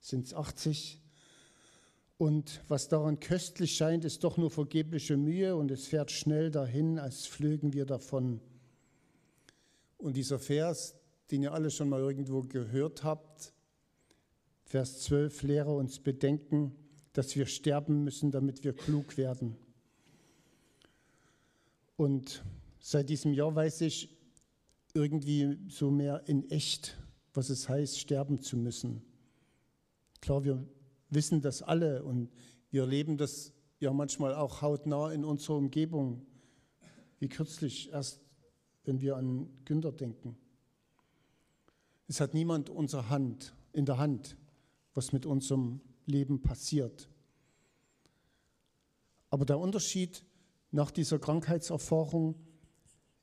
[0.00, 1.00] sind es 80.
[2.18, 6.98] Und was daran köstlich scheint, ist doch nur vergebliche Mühe und es fährt schnell dahin,
[6.98, 8.40] als flögen wir davon.
[10.00, 10.96] Und dieser Vers,
[11.30, 13.52] den ihr alle schon mal irgendwo gehört habt,
[14.64, 16.74] Vers 12, lehre uns bedenken,
[17.12, 19.56] dass wir sterben müssen, damit wir klug werden.
[21.96, 22.42] Und
[22.78, 24.16] seit diesem Jahr weiß ich,
[24.94, 26.96] irgendwie so mehr in echt,
[27.34, 29.02] was es heißt, sterben zu müssen.
[30.22, 30.66] Klar, wir
[31.10, 32.30] wissen das alle und
[32.70, 36.26] wir erleben das ja manchmal auch hautnah in unserer Umgebung,
[37.18, 38.20] wie kürzlich erst,
[38.84, 40.36] wenn wir an Günther denken.
[42.08, 44.36] Es hat niemand unsere Hand in der Hand,
[44.94, 47.08] was mit unserem Leben passiert.
[49.30, 50.24] Aber der Unterschied
[50.72, 52.34] nach dieser Krankheitserfahrung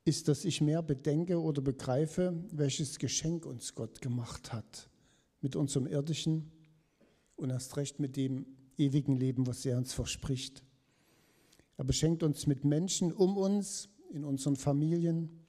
[0.05, 4.89] ist, dass ich mehr bedenke oder begreife, welches Geschenk uns Gott gemacht hat
[5.41, 6.51] mit unserem irdischen
[7.35, 8.45] und erst recht mit dem
[8.77, 10.63] ewigen Leben, was er uns verspricht.
[11.75, 15.45] Er beschenkt uns mit Menschen um uns, in unseren Familien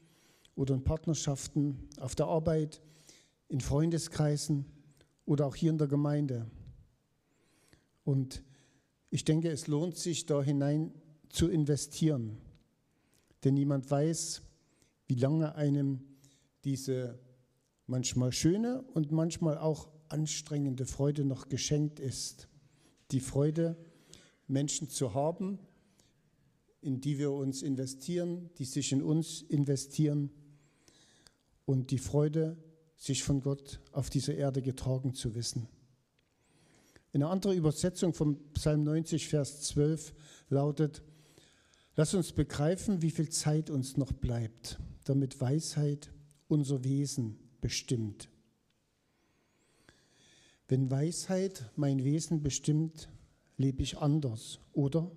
[0.58, 2.82] oder in Partnerschaften, auf der Arbeit,
[3.46, 4.64] in Freundeskreisen
[5.24, 6.50] oder auch hier in der Gemeinde.
[8.02, 8.42] Und
[9.08, 10.92] ich denke, es lohnt sich, da hinein
[11.28, 12.38] zu investieren.
[13.44, 14.42] Denn niemand weiß,
[15.06, 16.00] wie lange einem
[16.64, 17.20] diese
[17.86, 22.48] manchmal schöne und manchmal auch anstrengende Freude noch geschenkt ist.
[23.12, 23.76] Die Freude,
[24.48, 25.60] Menschen zu haben,
[26.80, 30.32] in die wir uns investieren, die sich in uns investieren
[31.68, 32.56] und die Freude,
[32.96, 35.68] sich von Gott auf dieser Erde getragen zu wissen.
[37.12, 40.12] Eine andere Übersetzung vom Psalm 90, Vers 12
[40.48, 41.02] lautet,
[41.94, 46.10] Lass uns begreifen, wie viel Zeit uns noch bleibt damit Weisheit
[46.48, 48.28] unser Wesen bestimmt.
[50.68, 53.08] Wenn Weisheit mein Wesen bestimmt,
[53.56, 55.10] lebe ich anders, oder?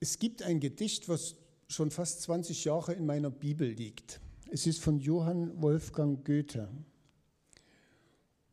[0.00, 1.36] Es gibt ein Gedicht, was
[1.74, 4.20] schon fast 20 Jahre in meiner Bibel liegt.
[4.50, 6.68] Es ist von Johann Wolfgang Goethe.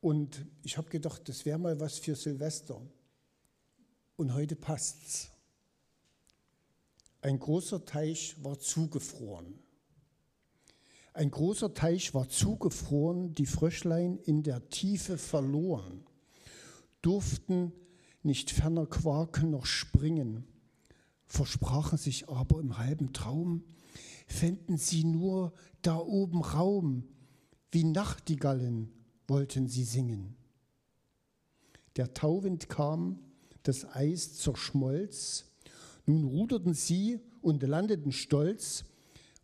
[0.01, 2.81] Und ich habe gedacht, das wäre mal was für Silvester.
[4.15, 5.29] Und heute passt's.
[7.21, 9.59] Ein großer Teich war zugefroren.
[11.13, 16.05] Ein großer Teich war zugefroren, die Fröschlein in der Tiefe verloren,
[17.01, 17.73] durften
[18.23, 20.47] nicht ferner quaken noch springen,
[21.31, 23.63] versprachen sich aber im halben Traum,
[24.27, 27.05] fänden sie nur da oben Raum,
[27.71, 28.91] wie Nachtigallen
[29.29, 30.35] wollten sie singen.
[31.95, 33.19] Der Tauwind kam,
[33.63, 35.45] das Eis zerschmolz,
[36.05, 38.83] nun ruderten sie und landeten stolz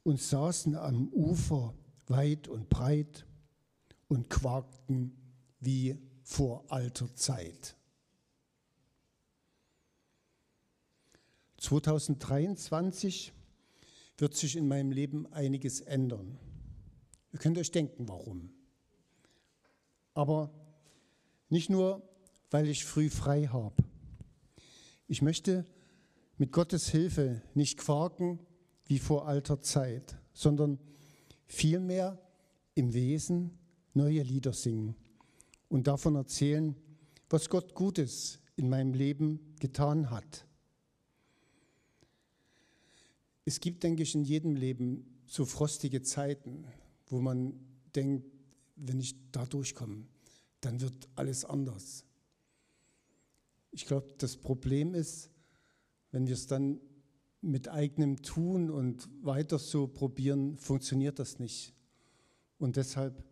[0.03, 1.73] und saßen am Ufer
[2.07, 3.25] weit und breit
[4.09, 5.15] und quakten
[5.61, 7.76] wie vor alter Zeit.
[11.57, 13.33] 2023
[14.17, 16.37] wird sich in meinem Leben einiges ändern.
[17.31, 18.49] Ihr könnt euch denken, warum.
[20.13, 20.51] Aber
[21.49, 22.01] nicht nur,
[22.49, 23.83] weil ich früh frei habe.
[25.07, 25.65] Ich möchte
[26.37, 28.39] mit Gottes Hilfe nicht quaken
[28.85, 30.79] wie vor alter Zeit, sondern
[31.45, 32.19] vielmehr
[32.75, 33.57] im Wesen
[33.93, 34.95] neue Lieder singen
[35.69, 36.75] und davon erzählen,
[37.29, 40.46] was Gott Gutes in meinem Leben getan hat.
[43.47, 46.65] Es gibt, denke ich, in jedem Leben so frostige Zeiten,
[47.05, 47.53] wo man
[47.95, 48.25] denkt,
[48.75, 50.05] wenn ich da durchkomme,
[50.59, 52.03] dann wird alles anders.
[53.71, 55.29] Ich glaube, das Problem ist,
[56.11, 56.81] wenn wir es dann
[57.39, 61.73] mit eigenem Tun und weiter so probieren, funktioniert das nicht.
[62.59, 63.23] Und deshalb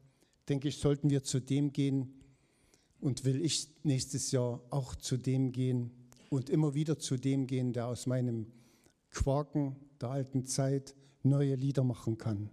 [0.47, 2.13] denke ich, sollten wir zu dem gehen
[3.01, 5.91] und will ich nächstes Jahr auch zu dem gehen
[6.29, 8.47] und immer wieder zu dem gehen, der aus meinem
[9.09, 12.49] Quaken der alten Zeit neue Lieder machen kann.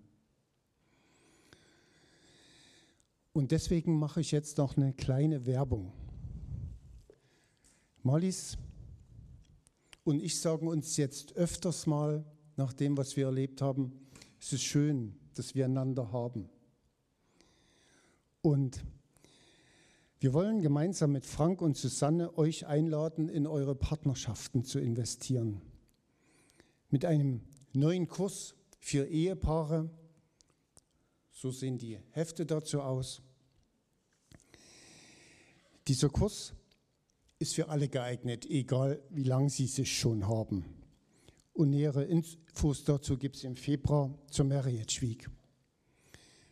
[3.33, 5.93] Und deswegen mache ich jetzt noch eine kleine Werbung.
[8.03, 8.59] Mollis
[10.05, 12.25] und ich sagen uns jetzt öfters mal,
[12.57, 13.93] nach dem, was wir erlebt haben,
[14.39, 16.51] es ist schön, dass wir einander haben.
[18.43, 18.85] Und
[20.21, 25.63] wir wollen gemeinsam mit Frank und Susanne euch einladen, in eure Partnerschaften zu investieren.
[26.93, 27.41] Mit einem
[27.73, 29.89] neuen Kurs für Ehepaare.
[31.31, 33.23] So sehen die Hefte dazu aus.
[35.89, 36.53] Dieser Kurs
[37.39, 40.67] ist für alle geeignet, egal wie lange sie sich schon haben.
[41.55, 45.31] Und nähere Infos dazu gibt es im Februar zur Marriage Week.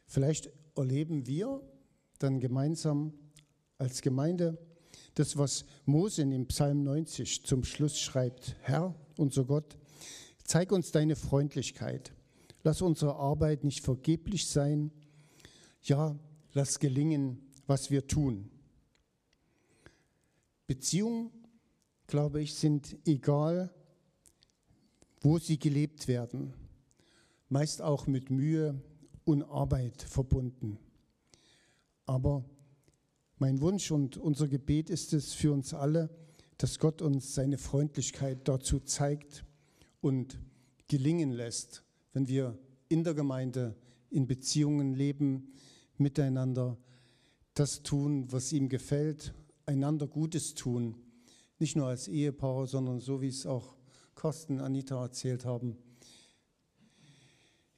[0.07, 1.61] Vielleicht erleben wir
[2.19, 3.13] dann gemeinsam
[3.77, 4.57] als Gemeinde
[5.17, 8.57] das, was Mose in dem Psalm 90 zum Schluss schreibt.
[8.63, 9.77] Herr, unser Gott,
[10.51, 12.13] zeig uns deine Freundlichkeit.
[12.65, 14.91] Lass unsere Arbeit nicht vergeblich sein.
[15.81, 16.19] Ja,
[16.55, 18.51] lass gelingen, was wir tun.
[20.67, 21.31] Beziehungen,
[22.09, 23.73] glaube ich, sind egal,
[25.21, 26.53] wo sie gelebt werden,
[27.49, 28.83] meist auch mit Mühe
[29.23, 30.81] und Arbeit verbunden.
[32.07, 32.45] Aber
[33.39, 36.11] mein Wunsch und unser Gebet ist es für uns alle,
[36.59, 39.45] dass Gott uns seine Freundlichkeit dazu zeigt
[40.01, 40.39] und
[40.89, 43.77] gelingen lässt, wenn wir in der Gemeinde,
[44.11, 45.53] in Beziehungen leben,
[45.97, 46.79] miteinander
[47.55, 49.35] das tun, was ihm gefällt
[49.71, 50.97] einander Gutes tun,
[51.59, 53.77] nicht nur als Ehepaar, sondern so wie es auch
[54.15, 55.77] Kosten Anita erzählt haben,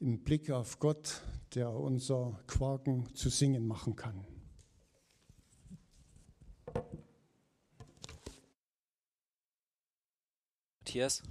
[0.00, 1.22] im Blick auf Gott,
[1.54, 4.26] der unser Quaken zu singen machen kann.
[10.80, 11.22] Matthias,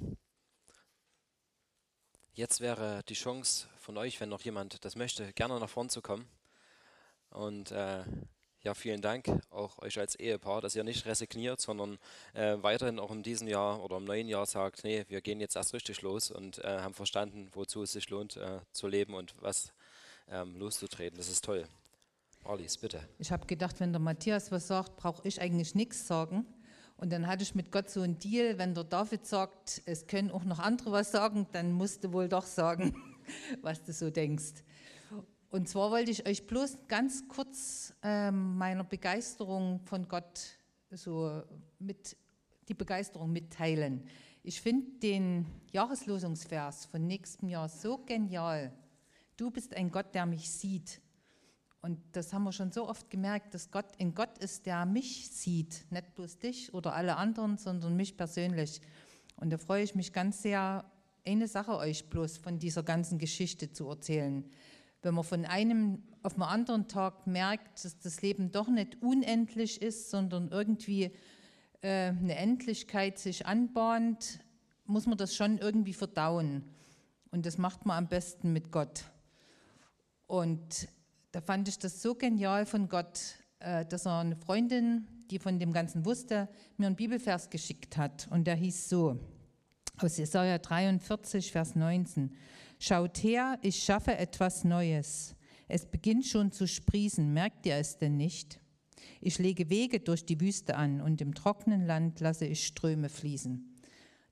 [2.34, 6.02] jetzt wäre die Chance von euch, wenn noch jemand das möchte, gerne nach vorn zu
[6.02, 6.28] kommen
[7.30, 8.04] und äh,
[8.64, 11.98] ja, vielen Dank auch euch als Ehepaar, dass ihr nicht resigniert, sondern
[12.34, 15.56] äh, weiterhin auch in diesem Jahr oder im neuen Jahr sagt, nee, wir gehen jetzt
[15.56, 19.34] erst richtig los und äh, haben verstanden, wozu es sich lohnt äh, zu leben und
[19.42, 19.74] was
[20.30, 21.18] ähm, loszutreten.
[21.18, 21.68] Das ist toll.
[22.44, 23.08] Alice, bitte.
[23.18, 26.46] Ich habe gedacht, wenn der Matthias was sagt, brauche ich eigentlich nichts sagen.
[27.02, 30.30] Und dann hatte ich mit Gott so einen Deal, wenn der David sagt, es können
[30.30, 32.96] auch noch andere was sagen, dann musst du wohl doch sagen,
[33.64, 34.64] was du so denkst.
[35.50, 40.42] Und zwar wollte ich euch bloß ganz kurz äh, meiner Begeisterung von Gott
[40.92, 41.42] so
[41.80, 42.16] mit
[42.68, 44.04] die Begeisterung mitteilen.
[44.44, 48.72] Ich finde den Jahreslosungsvers von nächstem Jahr so genial.
[49.38, 51.02] Du bist ein Gott, der mich sieht.
[51.82, 55.32] Und das haben wir schon so oft gemerkt, dass Gott ein Gott ist, der mich
[55.32, 58.82] sieht, nicht bloß dich oder alle anderen, sondern mich persönlich.
[59.38, 60.86] Und da freue ich mich ganz sehr,
[61.26, 64.50] eine Sache euch bloß von dieser ganzen Geschichte zu erzählen
[65.02, 69.82] wenn man von einem auf den anderen Tag merkt, dass das Leben doch nicht unendlich
[69.82, 71.12] ist, sondern irgendwie
[71.82, 74.40] äh, eine Endlichkeit sich anbahnt,
[74.86, 76.64] muss man das schon irgendwie verdauen.
[77.32, 79.06] Und das macht man am besten mit Gott.
[80.28, 80.88] Und
[81.32, 83.20] da fand ich das so genial von Gott,
[83.60, 88.28] äh, dass er eine Freundin, die von dem Ganzen wusste, mir einen Bibelvers geschickt hat.
[88.32, 89.20] Und der hieß so,
[89.98, 92.36] aus Jesaja 43, Vers 19.
[92.80, 95.36] Schaut her, ich schaffe etwas Neues.
[95.68, 98.60] Es beginnt schon zu sprießen, merkt ihr es denn nicht?
[99.22, 103.72] Ich lege Wege durch die Wüste an und im trockenen Land lasse ich Ströme fließen.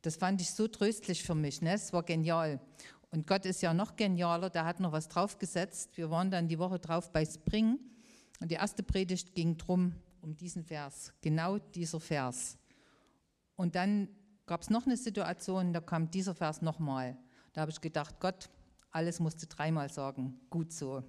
[0.02, 1.74] Das fand ich so tröstlich für mich, ne?
[1.74, 2.60] es war genial.
[3.12, 5.98] Und Gott ist ja noch genialer, der hat noch was draufgesetzt.
[5.98, 7.80] Wir waren dann die Woche drauf bei Spring
[8.40, 12.58] und die erste Predigt ging drum um diesen Vers, genau dieser Vers.
[13.56, 14.10] Und dann
[14.46, 17.18] gab es noch eine Situation, da kam dieser Vers nochmal.
[17.54, 18.50] Da habe ich gedacht, Gott,
[18.92, 20.40] alles musst du dreimal sagen.
[20.50, 21.04] Gut so.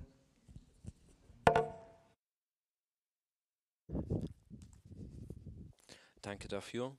[6.23, 6.97] Danke dafür.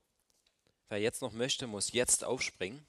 [0.89, 2.86] Wer jetzt noch möchte, muss jetzt aufspringen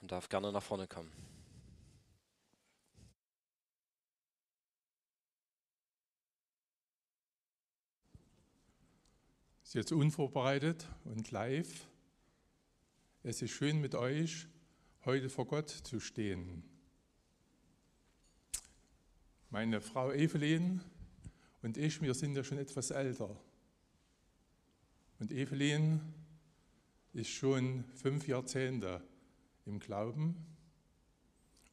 [0.00, 1.10] und darf gerne nach vorne kommen.
[9.62, 11.86] Ist jetzt unvorbereitet und live.
[13.22, 14.46] Es ist schön mit euch
[15.04, 16.62] heute vor Gott zu stehen.
[19.50, 20.80] Meine Frau Evelyn
[21.62, 23.36] und ich, wir sind ja schon etwas älter.
[25.18, 26.00] Und Evelyn
[27.12, 29.02] ist schon fünf Jahrzehnte
[29.68, 30.34] im Glauben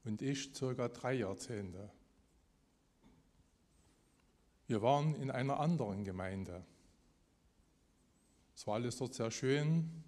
[0.03, 1.91] und ich circa drei Jahrzehnte.
[4.67, 6.65] Wir waren in einer anderen Gemeinde.
[8.55, 10.03] Es war alles dort sehr schön,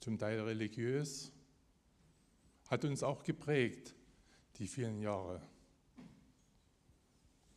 [0.00, 1.32] zum Teil religiös,
[2.68, 3.94] hat uns auch geprägt,
[4.56, 5.42] die vielen Jahre.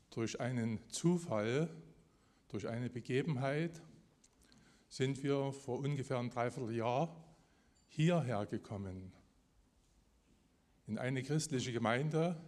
[0.09, 1.69] Durch einen Zufall,
[2.47, 3.81] durch eine Begebenheit
[4.89, 7.20] sind wir vor ungefähr einem Dreivierteljahr
[7.91, 9.11] hierher gekommen.
[10.87, 12.41] In eine christliche Gemeinde.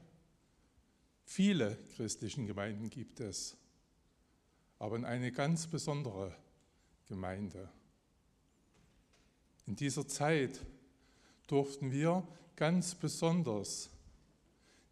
[1.25, 3.57] Viele christlichen Gemeinden gibt es,
[4.79, 6.35] aber in eine ganz besondere
[7.07, 7.69] Gemeinde.
[9.65, 10.65] In dieser Zeit
[11.47, 13.89] durften wir ganz besonders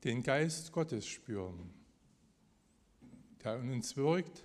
[0.04, 1.74] den Geist Gottes spüren,
[3.44, 4.44] der in uns wirkt,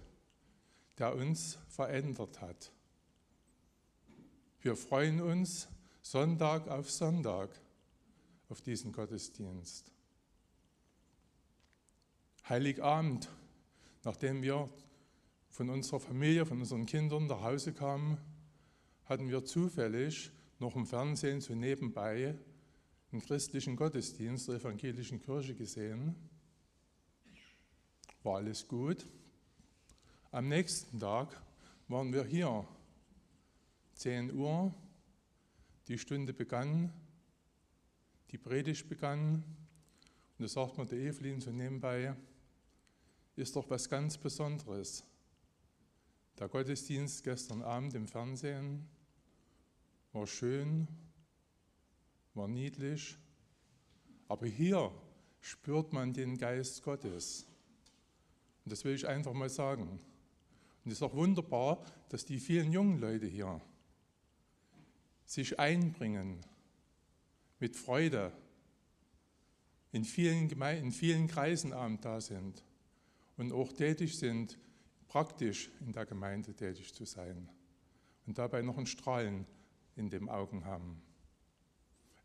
[0.98, 2.72] der uns verändert hat.
[4.60, 5.68] Wir freuen uns
[6.08, 7.50] Sonntag auf Sonntag
[8.48, 9.90] auf diesen Gottesdienst.
[12.48, 13.28] Heiligabend,
[14.04, 14.68] nachdem wir
[15.50, 18.18] von unserer Familie, von unseren Kindern nach Hause kamen,
[19.06, 20.30] hatten wir zufällig
[20.60, 22.38] noch im Fernsehen so nebenbei
[23.10, 26.14] einen christlichen Gottesdienst der evangelischen Kirche gesehen.
[28.22, 29.08] War alles gut.
[30.30, 31.42] Am nächsten Tag
[31.88, 32.64] waren wir hier.
[33.94, 34.72] 10 Uhr,
[35.88, 36.92] die Stunde begann,
[38.30, 39.44] die Predigt begann.
[40.38, 42.14] Und da sagt mir der Evelyn so nebenbei,
[43.36, 45.04] ist doch was ganz Besonderes,
[46.38, 48.86] der Gottesdienst gestern Abend im Fernsehen
[50.12, 50.86] war schön,
[52.34, 53.16] war niedlich,
[54.28, 54.92] aber hier
[55.40, 57.46] spürt man den Geist Gottes.
[58.64, 60.00] Und das will ich einfach mal sagen.
[60.84, 63.60] Und es ist auch wunderbar, dass die vielen jungen Leute hier
[65.26, 66.40] sich einbringen
[67.58, 68.32] mit Freude,
[69.92, 72.62] in vielen, Gemeinden, in vielen Kreisen abend da sind
[73.36, 74.58] und auch tätig sind
[75.08, 77.48] praktisch in der Gemeinde tätig zu sein
[78.26, 79.46] und dabei noch ein Strahlen
[79.94, 81.02] in den Augen haben.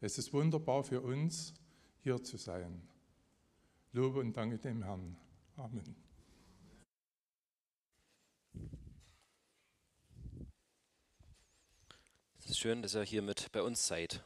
[0.01, 1.53] Es ist wunderbar für uns,
[2.01, 2.81] hier zu sein.
[3.93, 5.15] Lobe und danke dem Herrn.
[5.55, 6.10] Amen.
[12.51, 14.21] Ist schön, dass ihr hier mit bei uns seid.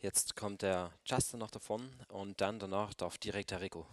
[0.00, 3.86] Jetzt kommt der Justin noch davon und dann danach darf direkt der Rico.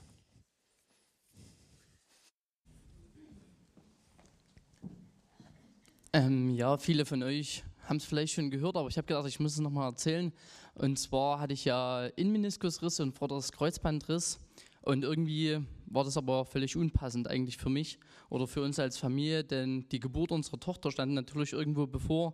[6.12, 9.40] Ähm, ja, viele von euch haben es vielleicht schon gehört, aber ich habe gedacht, ich
[9.40, 10.34] muss es nochmal erzählen.
[10.74, 14.40] Und zwar hatte ich ja Innenmeniskusriss und vorderes Kreuzbandriss.
[14.82, 19.44] Und irgendwie war das aber völlig unpassend eigentlich für mich oder für uns als Familie,
[19.44, 22.34] denn die Geburt unserer Tochter stand natürlich irgendwo bevor.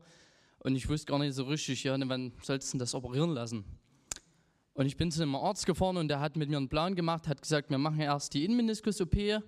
[0.59, 3.65] Und ich wusste gar nicht so richtig, ja, wann sollst du das operieren lassen?
[4.73, 7.27] Und ich bin zu einem Arzt gefahren und der hat mit mir einen Plan gemacht,
[7.27, 9.41] hat gesagt, wir machen erst die Innenmeniskus-OP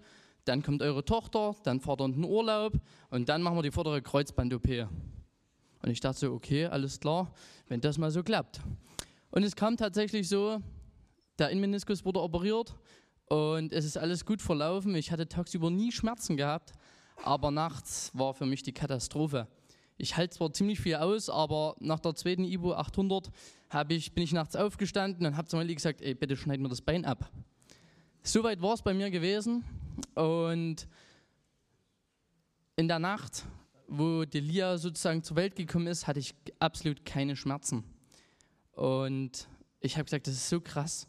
[0.50, 2.74] dann kommt eure Tochter, dann fahrt ihr in den Urlaub
[3.10, 4.68] und dann machen wir die vordere Kreuzband-OP.
[5.82, 7.32] Und ich dachte so, okay, alles klar,
[7.68, 8.60] wenn das mal so klappt.
[9.32, 10.60] Und es kam tatsächlich so,
[11.38, 12.76] der Innenmeniskus wurde operiert
[13.28, 14.96] und es ist alles gut verlaufen.
[14.96, 16.74] Ich hatte tagsüber nie Schmerzen gehabt,
[17.24, 19.48] aber nachts war für mich die Katastrophe.
[20.02, 23.30] Ich halte zwar ziemlich viel aus, aber nach der zweiten Ibo 800
[23.90, 26.82] ich, bin ich nachts aufgestanden und habe zu Molly gesagt, ey, bitte schneid mir das
[26.82, 27.30] Bein ab.
[28.24, 29.66] Soweit war es bei mir gewesen.
[30.16, 30.88] Und
[32.78, 33.46] in der Nacht,
[33.90, 37.84] wo Delia sozusagen zur Welt gekommen ist, hatte ich absolut keine Schmerzen.
[38.72, 39.50] Und
[39.82, 41.08] ich habe gesagt, das ist so krass.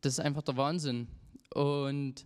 [0.00, 1.06] Das ist einfach der Wahnsinn.
[1.54, 2.24] Und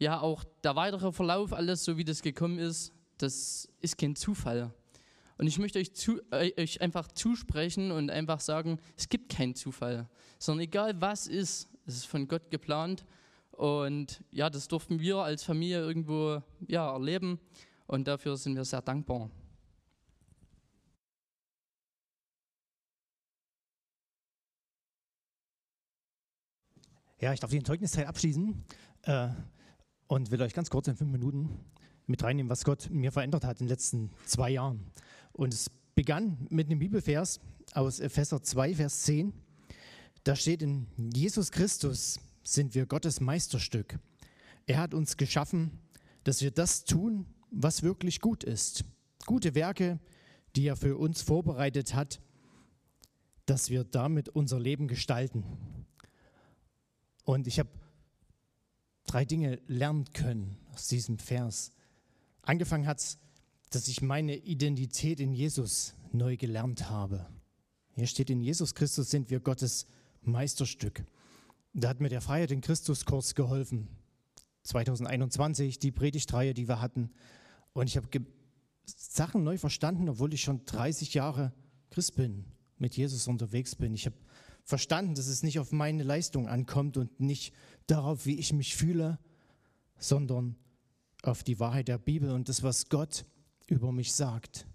[0.00, 4.74] ja, auch der weitere Verlauf, alles so wie das gekommen ist, das ist kein Zufall.
[5.36, 9.54] Und ich möchte euch, zu, äh, euch einfach zusprechen und einfach sagen, es gibt keinen
[9.54, 10.08] Zufall,
[10.38, 13.04] sondern egal was ist, es ist von Gott geplant
[13.50, 17.40] und ja, das durften wir als Familie irgendwo ja, erleben
[17.86, 19.30] und dafür sind wir sehr dankbar.
[27.20, 28.64] Ja, ich darf die Zeugniszeit abschließen
[29.02, 29.28] äh,
[30.08, 31.58] und will euch ganz kurz in fünf Minuten
[32.06, 34.92] mit reinnehmen, was Gott mir verändert hat in den letzten zwei Jahren.
[35.34, 37.40] Und es begann mit einem Bibelvers
[37.74, 39.32] aus Epheser 2, Vers 10.
[40.22, 43.98] Da steht in Jesus Christus sind wir Gottes Meisterstück.
[44.66, 45.80] Er hat uns geschaffen,
[46.22, 48.84] dass wir das tun, was wirklich gut ist.
[49.26, 49.98] Gute Werke,
[50.54, 52.20] die er für uns vorbereitet hat,
[53.46, 55.44] dass wir damit unser Leben gestalten.
[57.24, 57.70] Und ich habe
[59.06, 61.72] drei Dinge lernen können aus diesem Vers.
[62.42, 63.18] Angefangen hat es
[63.74, 67.26] dass ich meine Identität in Jesus neu gelernt habe.
[67.96, 69.86] Hier steht, in Jesus Christus sind wir Gottes
[70.22, 71.04] Meisterstück.
[71.72, 73.88] Da hat mir der Freiheit in Christus Kurs geholfen.
[74.62, 77.10] 2021, die Predigtreihe, die wir hatten.
[77.72, 78.08] Und ich habe
[78.84, 81.52] Sachen neu verstanden, obwohl ich schon 30 Jahre
[81.90, 82.44] Christ bin,
[82.78, 83.92] mit Jesus unterwegs bin.
[83.94, 84.16] Ich habe
[84.62, 87.52] verstanden, dass es nicht auf meine Leistung ankommt und nicht
[87.88, 89.18] darauf, wie ich mich fühle,
[89.98, 90.56] sondern
[91.22, 93.24] auf die Wahrheit der Bibel und das, was Gott
[93.66, 94.66] über mich sagt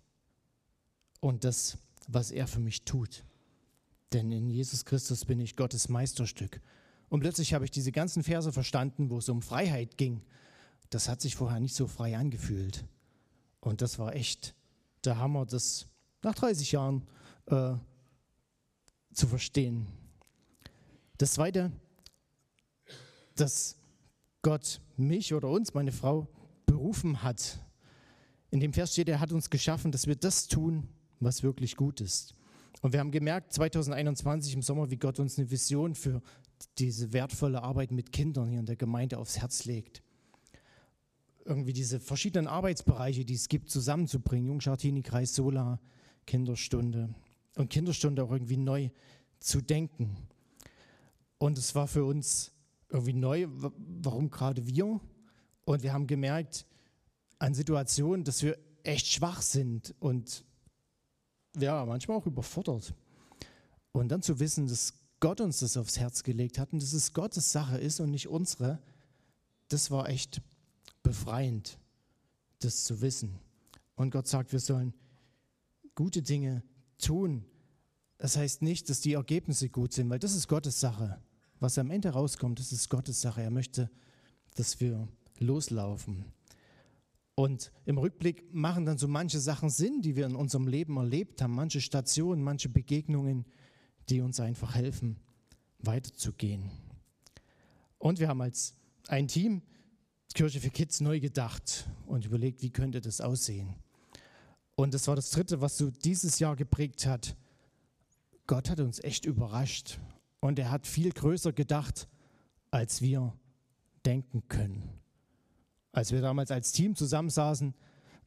[1.19, 1.77] und das,
[2.07, 3.23] was er für mich tut.
[4.13, 6.61] Denn in Jesus Christus bin ich Gottes Meisterstück.
[7.09, 10.21] Und plötzlich habe ich diese ganzen Verse verstanden, wo es um Freiheit ging.
[10.89, 12.85] Das hat sich vorher nicht so frei angefühlt.
[13.59, 14.55] Und das war echt
[15.03, 15.87] der Hammer, das
[16.23, 17.07] nach 30 Jahren
[17.47, 17.75] äh,
[19.13, 19.87] zu verstehen.
[21.17, 21.71] Das Zweite,
[23.35, 23.77] dass
[24.41, 26.27] Gott mich oder uns, meine Frau,
[26.65, 27.59] berufen hat.
[28.51, 30.87] In dem Vers steht, er hat uns geschaffen, dass wir das tun,
[31.19, 32.35] was wirklich gut ist.
[32.81, 36.21] Und wir haben gemerkt 2021 im Sommer, wie Gott uns eine Vision für
[36.77, 40.01] diese wertvolle Arbeit mit Kindern hier in der Gemeinde aufs Herz legt.
[41.45, 44.47] Irgendwie diese verschiedenen Arbeitsbereiche, die es gibt, zusammenzubringen.
[44.47, 45.79] Jungschartini, Kreis Sola,
[46.25, 47.13] Kinderstunde.
[47.55, 48.89] Und Kinderstunde auch irgendwie neu
[49.39, 50.15] zu denken.
[51.37, 52.51] Und es war für uns
[52.89, 54.99] irgendwie neu, warum gerade wir?
[55.65, 56.65] Und wir haben gemerkt
[57.39, 60.43] an Situationen, dass wir echt schwach sind und
[61.57, 62.93] ja, manchmal auch überfordert.
[63.91, 67.13] Und dann zu wissen, dass Gott uns das aufs Herz gelegt hat und dass es
[67.13, 68.79] Gottes Sache ist und nicht unsere,
[69.67, 70.41] das war echt
[71.03, 71.77] befreiend,
[72.59, 73.39] das zu wissen.
[73.95, 74.93] Und Gott sagt, wir sollen
[75.95, 76.63] gute Dinge
[76.97, 77.45] tun.
[78.17, 81.21] Das heißt nicht, dass die Ergebnisse gut sind, weil das ist Gottes Sache.
[81.59, 83.41] Was am Ende rauskommt, das ist Gottes Sache.
[83.41, 83.89] Er möchte,
[84.55, 85.07] dass wir
[85.39, 86.25] loslaufen.
[87.39, 91.41] Und im Rückblick machen dann so manche Sachen Sinn, die wir in unserem Leben erlebt
[91.41, 93.45] haben, manche Stationen, manche Begegnungen,
[94.09, 95.15] die uns einfach helfen,
[95.77, 96.69] weiterzugehen.
[97.97, 98.75] Und wir haben als
[99.07, 99.61] ein Team
[100.33, 103.73] Kirche für Kids neu gedacht und überlegt, wie könnte das aussehen.
[104.75, 107.37] Und das war das Dritte, was so dieses Jahr geprägt hat.
[108.47, 109.97] Gott hat uns echt überrascht
[110.41, 112.09] und er hat viel größer gedacht,
[112.69, 113.33] als wir
[114.03, 114.98] denken können
[115.91, 117.73] als wir damals als Team zusammensaßen,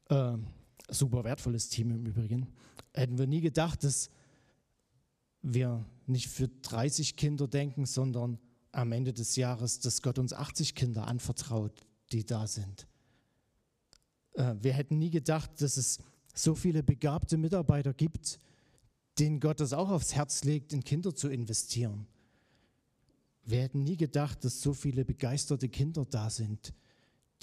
[0.09, 0.33] äh,
[0.89, 2.47] super wertvolles Team im Übrigen,
[2.93, 4.09] hätten wir nie gedacht, dass
[5.41, 8.39] wir nicht für 30 Kinder denken, sondern
[8.71, 11.73] am Ende des Jahres, dass Gott uns 80 Kinder anvertraut,
[12.11, 12.87] die da sind.
[14.33, 15.99] Äh, wir hätten nie gedacht, dass es
[16.33, 18.39] so viele begabte Mitarbeiter gibt,
[19.19, 22.07] denen Gott das auch aufs Herz legt, in Kinder zu investieren.
[23.45, 26.73] Wir hätten nie gedacht, dass so viele begeisterte Kinder da sind,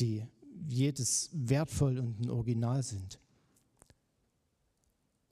[0.01, 0.27] die
[0.69, 3.19] jedes wertvoll und ein Original sind.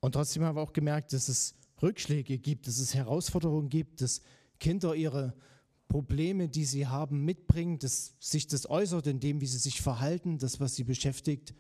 [0.01, 4.21] Und trotzdem haben wir auch gemerkt, dass es Rückschläge gibt, dass es Herausforderungen gibt, dass
[4.59, 5.35] Kinder ihre
[5.89, 10.39] Probleme, die sie haben, mitbringen, dass sich das äußert in dem, wie sie sich verhalten,
[10.39, 11.55] das, was sie beschäftigt.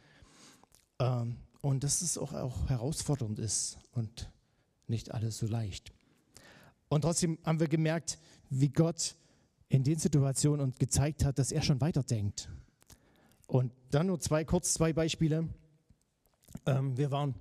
[0.98, 4.30] Ähm, und dass es auch, auch herausfordernd ist und
[4.86, 5.92] nicht alles so leicht.
[6.88, 8.18] Und trotzdem haben wir gemerkt,
[8.50, 9.16] wie Gott
[9.68, 12.48] in den Situationen uns gezeigt hat, dass er schon weiterdenkt
[13.49, 15.49] und dann nur zwei, kurz zwei Beispiele.
[16.66, 17.34] Ähm, wir waren,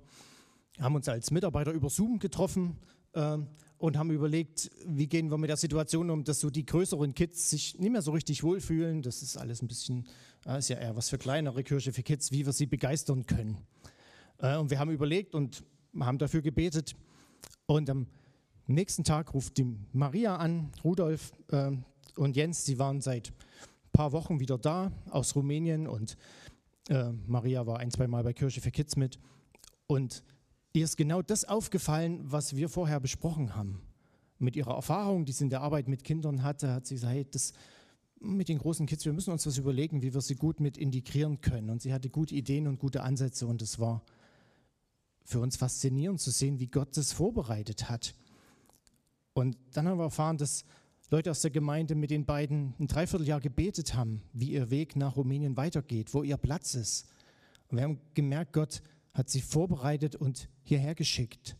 [0.80, 2.78] haben uns als Mitarbeiter über Zoom getroffen
[3.14, 3.46] ähm,
[3.76, 7.50] und haben überlegt, wie gehen wir mit der Situation um, dass so die größeren Kids
[7.50, 9.02] sich nicht mehr so richtig wohlfühlen.
[9.02, 10.08] Das ist alles ein bisschen,
[10.46, 13.58] äh, ist ja eher was für kleinere Kirche für Kids, wie wir sie begeistern können.
[14.38, 15.62] Äh, und wir haben überlegt und
[16.00, 16.96] haben dafür gebetet.
[17.66, 18.06] Und am
[18.66, 21.72] nächsten Tag ruft die Maria an, Rudolf äh,
[22.16, 23.32] und Jens, die waren seit
[23.98, 26.16] paar Wochen wieder da aus Rumänien und
[26.88, 29.18] äh, Maria war ein, zwei Mal bei Kirche für Kids mit.
[29.88, 30.22] Und
[30.72, 33.82] ihr ist genau das aufgefallen, was wir vorher besprochen haben.
[34.38, 37.26] Mit ihrer Erfahrung, die sie in der Arbeit mit Kindern hatte, hat sie gesagt, hey,
[37.28, 37.54] das
[38.20, 41.40] mit den großen Kids, wir müssen uns was überlegen, wie wir sie gut mit integrieren
[41.40, 41.68] können.
[41.68, 44.04] Und sie hatte gute Ideen und gute Ansätze und es war
[45.24, 48.14] für uns faszinierend zu sehen, wie Gott das vorbereitet hat.
[49.32, 50.64] Und dann haben wir erfahren, dass
[51.10, 55.16] Leute aus der Gemeinde mit den beiden ein Dreivierteljahr gebetet haben, wie ihr Weg nach
[55.16, 57.08] Rumänien weitergeht, wo ihr Platz ist.
[57.68, 58.82] Und wir haben gemerkt, Gott
[59.14, 61.56] hat sie vorbereitet und hierher geschickt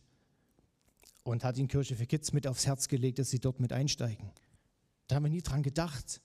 [1.23, 4.29] und hat ihnen Kirche für Kids mit aufs Herz gelegt, dass sie dort mit einsteigen.
[5.07, 6.21] Da haben wir nie dran gedacht.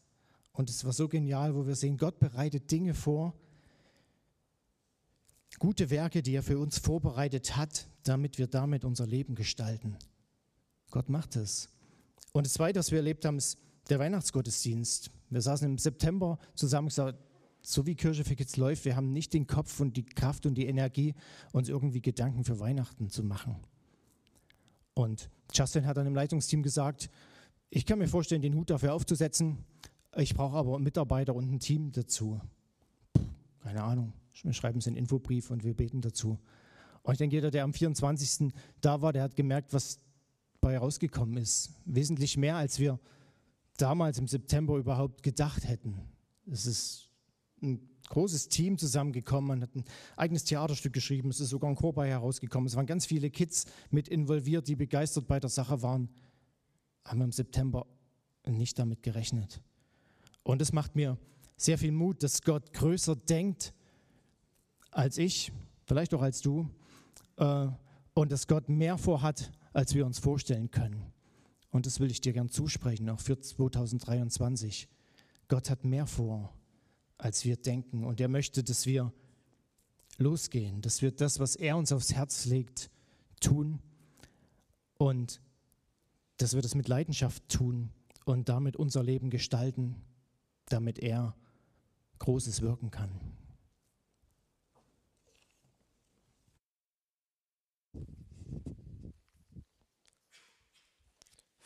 [0.52, 3.34] Und es war so genial, wo wir sehen, Gott bereitet Dinge vor,
[5.58, 9.96] gute Werke, die er für uns vorbereitet hat, damit wir damit unser Leben gestalten.
[10.90, 11.73] Gott macht es.
[12.34, 13.58] Und das Zweite, was wir erlebt haben, ist
[13.88, 15.08] der Weihnachtsgottesdienst.
[15.30, 17.16] Wir saßen im September zusammen und gesagt,
[17.62, 20.56] so wie Kirche für Kids läuft, wir haben nicht den Kopf und die Kraft und
[20.56, 21.14] die Energie,
[21.52, 23.56] uns irgendwie Gedanken für Weihnachten zu machen.
[24.94, 27.08] Und Justin hat dann im Leitungsteam gesagt,
[27.70, 29.58] ich kann mir vorstellen, den Hut dafür aufzusetzen.
[30.16, 32.40] Ich brauche aber Mitarbeiter und ein Team dazu.
[33.62, 34.12] Keine Ahnung.
[34.42, 36.40] Wir schreiben es in Infobrief und wir beten dazu.
[37.02, 38.52] Und ich denke, jeder, der am 24.
[38.80, 40.00] da war, der hat gemerkt, was
[40.64, 41.74] bei rausgekommen ist.
[41.84, 42.98] Wesentlich mehr, als wir
[43.76, 46.00] damals im September überhaupt gedacht hätten.
[46.50, 47.10] Es ist
[47.62, 49.84] ein großes Team zusammengekommen, man hat ein
[50.16, 52.66] eigenes Theaterstück geschrieben, es ist sogar ein Chor bei herausgekommen.
[52.66, 56.08] Es waren ganz viele Kids mit involviert, die begeistert bei der Sache waren.
[57.04, 57.86] Haben wir im September
[58.46, 59.60] nicht damit gerechnet.
[60.44, 61.18] Und es macht mir
[61.58, 63.74] sehr viel Mut, dass Gott größer denkt
[64.90, 65.52] als ich,
[65.84, 66.70] vielleicht auch als du,
[67.36, 67.66] äh,
[68.14, 71.12] und dass Gott mehr vorhat, als wir uns vorstellen können.
[71.70, 74.88] Und das will ich dir gern zusprechen, auch für 2023.
[75.48, 76.54] Gott hat mehr vor,
[77.18, 78.04] als wir denken.
[78.04, 79.12] Und er möchte, dass wir
[80.16, 82.90] losgehen, dass wir das, was er uns aufs Herz legt,
[83.40, 83.80] tun
[84.96, 85.42] und
[86.36, 87.90] dass wir das mit Leidenschaft tun
[88.24, 89.96] und damit unser Leben gestalten,
[90.66, 91.36] damit er
[92.20, 93.10] Großes wirken kann.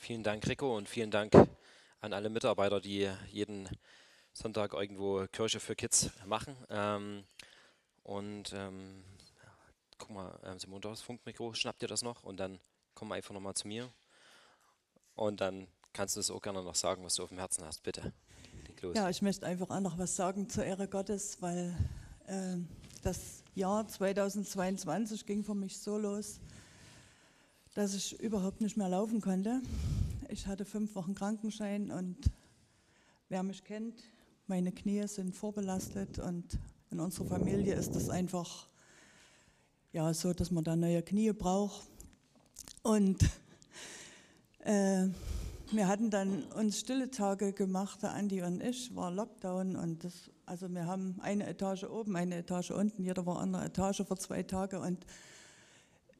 [0.08, 1.34] Vielen Dank, Rico, und vielen Dank
[2.00, 3.68] an alle Mitarbeiter, die jeden
[4.32, 6.56] Sonntag irgendwo Kirche für Kids machen.
[6.70, 7.24] Ähm,
[8.04, 9.04] und ähm,
[9.98, 12.58] guck mal, ähm, Simon, das Funkmikro, schnapp dir das noch und dann
[12.94, 13.86] komm einfach nochmal zu mir.
[15.14, 17.82] Und dann kannst du es auch gerne noch sagen, was du auf dem Herzen hast,
[17.82, 18.14] bitte.
[18.94, 21.76] Ja, ich möchte einfach auch noch was sagen zur Ehre Gottes, weil
[22.24, 22.56] äh,
[23.02, 26.40] das Jahr 2022 ging für mich so los,
[27.78, 29.62] dass ich überhaupt nicht mehr laufen konnte.
[30.30, 32.16] Ich hatte fünf Wochen Krankenschein und
[33.28, 34.02] wer mich kennt,
[34.48, 36.58] meine Knie sind vorbelastet und
[36.90, 38.66] in unserer Familie ist das einfach
[39.92, 41.86] ja, so, dass man da neue Knie braucht.
[42.82, 43.22] Und
[44.64, 45.06] äh,
[45.70, 50.32] wir hatten dann uns stille Tage gemacht, der Andi und ich, war Lockdown und das,
[50.46, 54.16] also wir haben eine Etage oben, eine Etage unten, jeder war an einer Etage für
[54.16, 55.06] zwei Tage und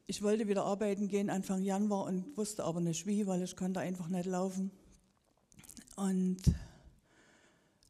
[0.09, 3.79] ich wollte wieder arbeiten gehen Anfang Januar und wusste aber nicht wie, weil ich konnte
[3.79, 4.71] einfach nicht laufen.
[5.97, 6.37] Und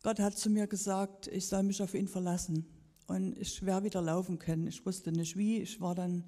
[0.03, 2.65] Gott hat zu mir gesagt, ich soll mich auf ihn verlassen
[3.07, 4.67] und ich werde wieder laufen können.
[4.67, 5.59] Ich wusste nicht wie.
[5.59, 6.25] Ich war dann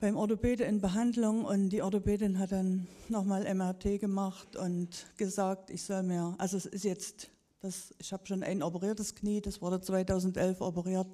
[0.00, 5.82] beim Orthopäde in Behandlung und die Orthopädin hat dann nochmal MRT gemacht und gesagt, ich
[5.82, 7.30] soll mir, also es ist jetzt,
[7.60, 11.08] das, ich habe schon ein operiertes Knie, das wurde 2011 operiert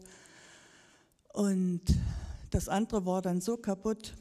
[1.32, 1.82] und
[2.50, 4.14] das andere war dann so kaputt,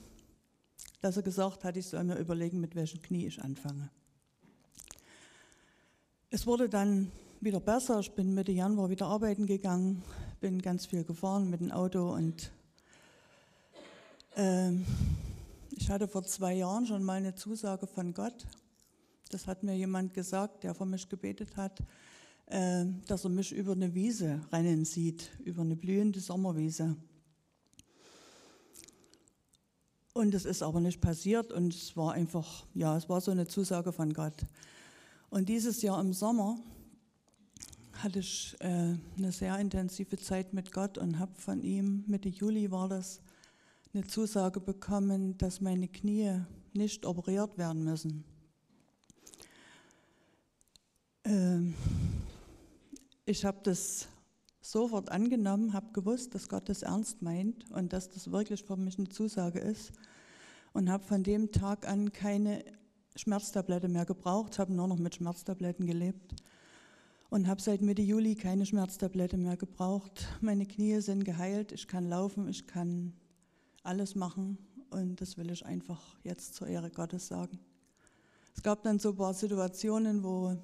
[1.02, 3.90] dass er gesagt hat, ich soll mir überlegen, mit welchem Knie ich anfange.
[6.30, 7.12] Es wurde dann
[7.42, 8.00] wieder besser.
[8.00, 10.04] Ich bin Mitte Januar wieder arbeiten gegangen,
[10.42, 12.52] bin ganz viel gefahren mit dem Auto und
[14.36, 14.72] äh,
[15.72, 18.46] ich hatte vor zwei Jahren schon mal eine Zusage von Gott.
[19.32, 21.80] Das hat mir jemand gesagt, der für mich gebetet hat,
[22.48, 26.96] äh, dass er mich über eine Wiese rennen sieht, über eine blühende Sommerwiese.
[30.14, 33.48] Und es ist aber nicht passiert und es war einfach, ja, es war so eine
[33.48, 34.46] Zusage von Gott.
[35.30, 36.58] Und dieses Jahr im Sommer
[37.94, 42.72] hatte ich äh, eine sehr intensive Zeit mit Gott und habe von ihm, Mitte Juli
[42.72, 43.22] war das,
[43.94, 46.42] eine Zusage bekommen, dass meine Knie
[46.74, 48.24] nicht operiert werden müssen.
[51.24, 51.74] Ähm,
[53.26, 54.08] ich habe das
[54.62, 58.98] sofort angenommen, habe gewusst, dass Gott das ernst meint und dass das wirklich für mich
[58.98, 59.94] eine Zusage ist
[60.74, 62.64] und habe von dem Tag an keine
[63.16, 66.36] Schmerztablette mehr gebraucht, habe nur noch mit Schmerztabletten gelebt
[67.30, 70.28] und habe seit Mitte Juli keine Schmerztablette mehr gebraucht.
[70.42, 73.14] Meine Knie sind geheilt, ich kann laufen, ich kann
[73.84, 74.58] alles machen
[74.90, 77.60] und das will ich einfach jetzt zur Ehre Gottes sagen.
[78.56, 80.58] Es gab dann so ein paar Situationen, wo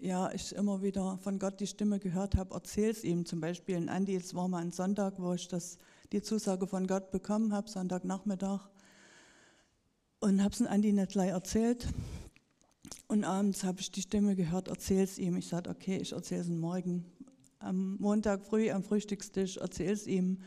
[0.00, 3.26] ja, ich immer wieder von Gott die Stimme gehört habe, erzähl es ihm.
[3.26, 5.78] Zum Beispiel in Andi, es war mal ein Sonntag, wo ich das,
[6.12, 8.68] die Zusage von Gott bekommen habe, Sonntagnachmittag.
[10.20, 11.86] Und habe es Andi nicht gleich erzählt.
[13.08, 15.36] Und abends habe ich die Stimme gehört, erzähl es ihm.
[15.36, 17.04] Ich sagte, okay, ich erzähle es ihm morgen.
[17.58, 20.38] Am Montag früh am Frühstückstisch erzähl es ihm.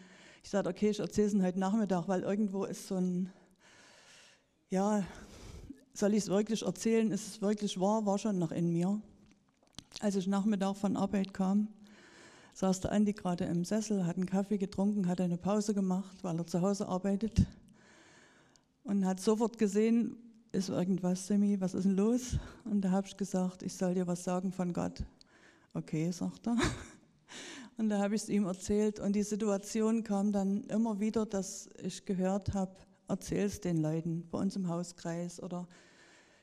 [0.44, 3.32] Ich sagte, okay, ich erzähle es ihm heute Nachmittag, weil irgendwo ist so ein,
[4.70, 5.06] ja,
[5.94, 7.12] soll ich es wirklich erzählen?
[7.12, 8.06] Ist es wirklich wahr?
[8.06, 9.02] War schon noch in mir.
[10.00, 11.68] Als ich Nachmittag von Arbeit kam,
[12.54, 16.38] saß der Andi gerade im Sessel, hat einen Kaffee getrunken, hat eine Pause gemacht, weil
[16.38, 17.46] er zu Hause arbeitet
[18.84, 20.18] und hat sofort gesehen,
[20.52, 22.38] ist irgendwas, Semi, was ist denn los?
[22.64, 25.04] Und da habe ich gesagt, ich soll dir was sagen von Gott.
[25.74, 26.58] okay, sagt er.
[27.78, 29.00] Und da habe ich es ihm erzählt.
[29.00, 32.76] Und die Situation kam dann immer wieder, dass ich gehört habe,
[33.08, 35.68] erzähl es den Leuten bei uns im Hauskreis oder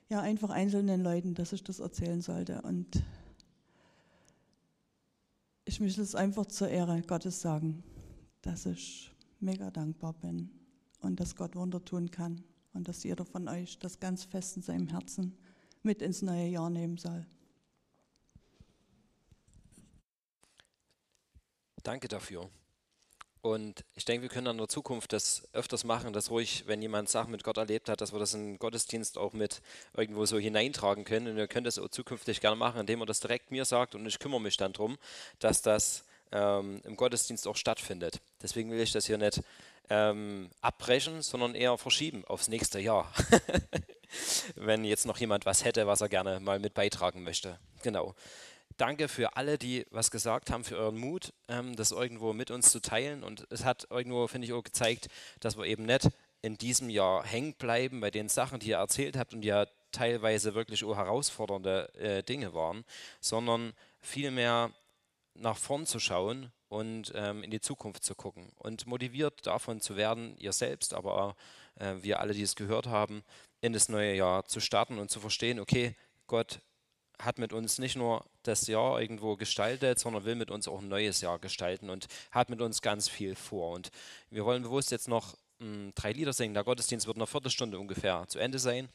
[0.08, 2.62] ja, einfach einzelnen Leuten, dass ich das erzählen sollte.
[2.62, 3.00] Und
[5.64, 7.82] ich möchte es einfach zur Ehre Gottes sagen,
[8.42, 10.50] dass ich mega dankbar bin
[11.00, 12.42] und dass Gott Wunder tun kann
[12.72, 15.36] und dass jeder von euch das ganz fest in seinem Herzen
[15.82, 17.26] mit ins neue Jahr nehmen soll.
[21.82, 22.50] Danke dafür.
[23.42, 27.08] Und ich denke, wir können in der Zukunft das öfters machen, dass ruhig, wenn jemand
[27.08, 29.62] Sachen mit Gott erlebt hat, dass wir das in Gottesdienst auch mit
[29.96, 31.28] irgendwo so hineintragen können.
[31.28, 34.06] Und ihr könnt das auch zukünftig gerne machen, indem ihr das direkt mir sagt und
[34.06, 34.98] ich kümmere mich dann darum,
[35.38, 38.20] dass das ähm, im Gottesdienst auch stattfindet.
[38.42, 39.42] Deswegen will ich das hier nicht
[39.88, 43.10] ähm, abbrechen, sondern eher verschieben aufs nächste Jahr.
[44.54, 47.58] wenn jetzt noch jemand was hätte, was er gerne mal mit beitragen möchte.
[47.82, 48.14] Genau
[48.80, 52.70] danke für alle, die was gesagt haben, für euren Mut, ähm, das irgendwo mit uns
[52.70, 53.22] zu teilen.
[53.22, 55.08] Und es hat irgendwo, finde ich, auch gezeigt,
[55.40, 56.08] dass wir eben nicht
[56.42, 60.54] in diesem Jahr hängen bleiben bei den Sachen, die ihr erzählt habt und ja teilweise
[60.54, 62.84] wirklich auch herausfordernde äh, Dinge waren,
[63.20, 64.70] sondern vielmehr
[65.34, 69.96] nach vorn zu schauen und ähm, in die Zukunft zu gucken und motiviert davon zu
[69.96, 71.36] werden, ihr selbst, aber
[71.74, 73.22] äh, wir alle, die es gehört haben,
[73.60, 75.96] in das neue Jahr zu starten und zu verstehen, okay,
[76.26, 76.60] Gott
[77.20, 80.88] hat mit uns nicht nur das Jahr irgendwo gestaltet, sondern will mit uns auch ein
[80.88, 83.72] neues Jahr gestalten und hat mit uns ganz viel vor.
[83.74, 83.90] Und
[84.30, 86.54] wir wollen bewusst jetzt noch mh, hm, drei Lieder singen.
[86.54, 88.88] Der Gottesdienst wird in einer Viertelstunde ungefähr zu Ende sein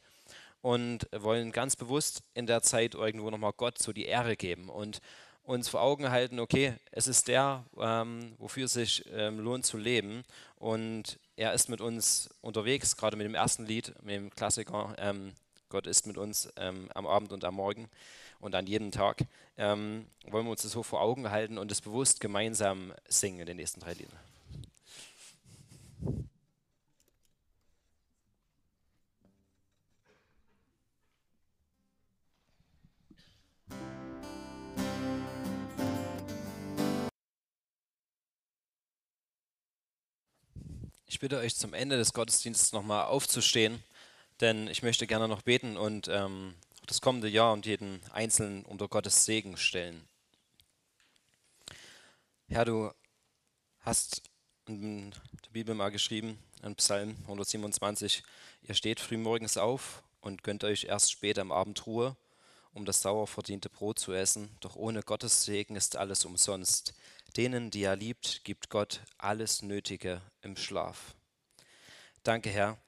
[0.62, 5.00] und wollen ganz bewusst in der Zeit irgendwo nochmal Gott so die Ehre geben und
[5.44, 9.76] uns vor Augen halten, okay, es ist der, ähm, wofür es sich ähm, lohnt zu
[9.76, 10.24] leben
[10.56, 15.34] und er ist mit uns unterwegs, gerade mit dem ersten Lied, mit dem Klassiker, ähm,
[15.68, 17.88] Gott ist mit uns ähm, am Abend und am Morgen
[18.40, 19.24] und an jedem Tag.
[19.56, 23.46] Ähm, wollen wir uns das so vor Augen halten und es bewusst gemeinsam singen in
[23.46, 24.18] den nächsten drei Liedern.
[41.08, 43.82] Ich bitte euch zum Ende des Gottesdienstes nochmal aufzustehen
[44.40, 46.54] denn ich möchte gerne noch beten und ähm,
[46.86, 50.06] das kommende Jahr und jeden Einzelnen unter Gottes Segen stellen.
[52.48, 52.92] Herr, du
[53.80, 54.22] hast
[54.66, 55.10] in
[55.44, 58.22] der Bibel mal geschrieben, in Psalm 127,
[58.62, 62.16] ihr steht frühmorgens auf und gönnt euch erst spät am Abend Ruhe,
[62.72, 66.94] um das sauer verdiente Brot zu essen, doch ohne Gottes Segen ist alles umsonst.
[67.36, 71.14] Denen, die er liebt, gibt Gott alles Nötige im Schlaf.
[72.22, 72.78] Danke, Herr,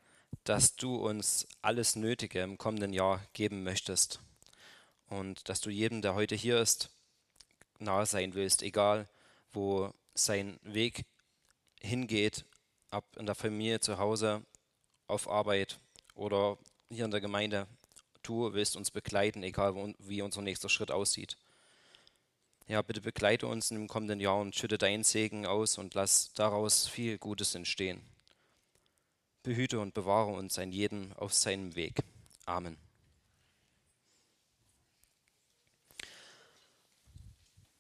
[0.49, 4.19] dass du uns alles Nötige im kommenden Jahr geben möchtest
[5.11, 6.89] und dass du jedem, der heute hier ist,
[7.79, 9.07] nahe sein willst, egal
[9.53, 11.05] wo sein Weg
[11.83, 12.47] hingeht,
[12.91, 14.43] ob in der Familie, zu Hause,
[15.07, 15.79] auf Arbeit
[16.15, 16.57] oder
[16.91, 17.67] hier in der Gemeinde.
[18.23, 21.37] Du willst uns begleiten, egal wie unser nächster Schritt aussieht.
[22.69, 26.89] Ja, bitte begleite uns im kommenden Jahr und schütte deinen Segen aus und lass daraus
[26.89, 28.01] viel Gutes entstehen
[29.43, 32.03] behüte und bewahre uns ein jeden auf seinem Weg.
[32.47, 32.77] Amen.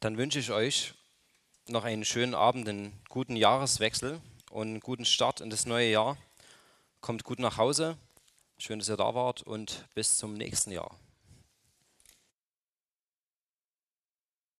[0.00, 0.94] Dann wünsche ich euch
[1.66, 4.20] noch einen schönen Abend, einen guten Jahreswechsel
[4.50, 6.16] und einen guten Start in das neue Jahr.
[7.00, 7.96] Kommt gut nach Hause.
[8.58, 10.96] Schön, dass ihr da wart und bis zum nächsten Jahr.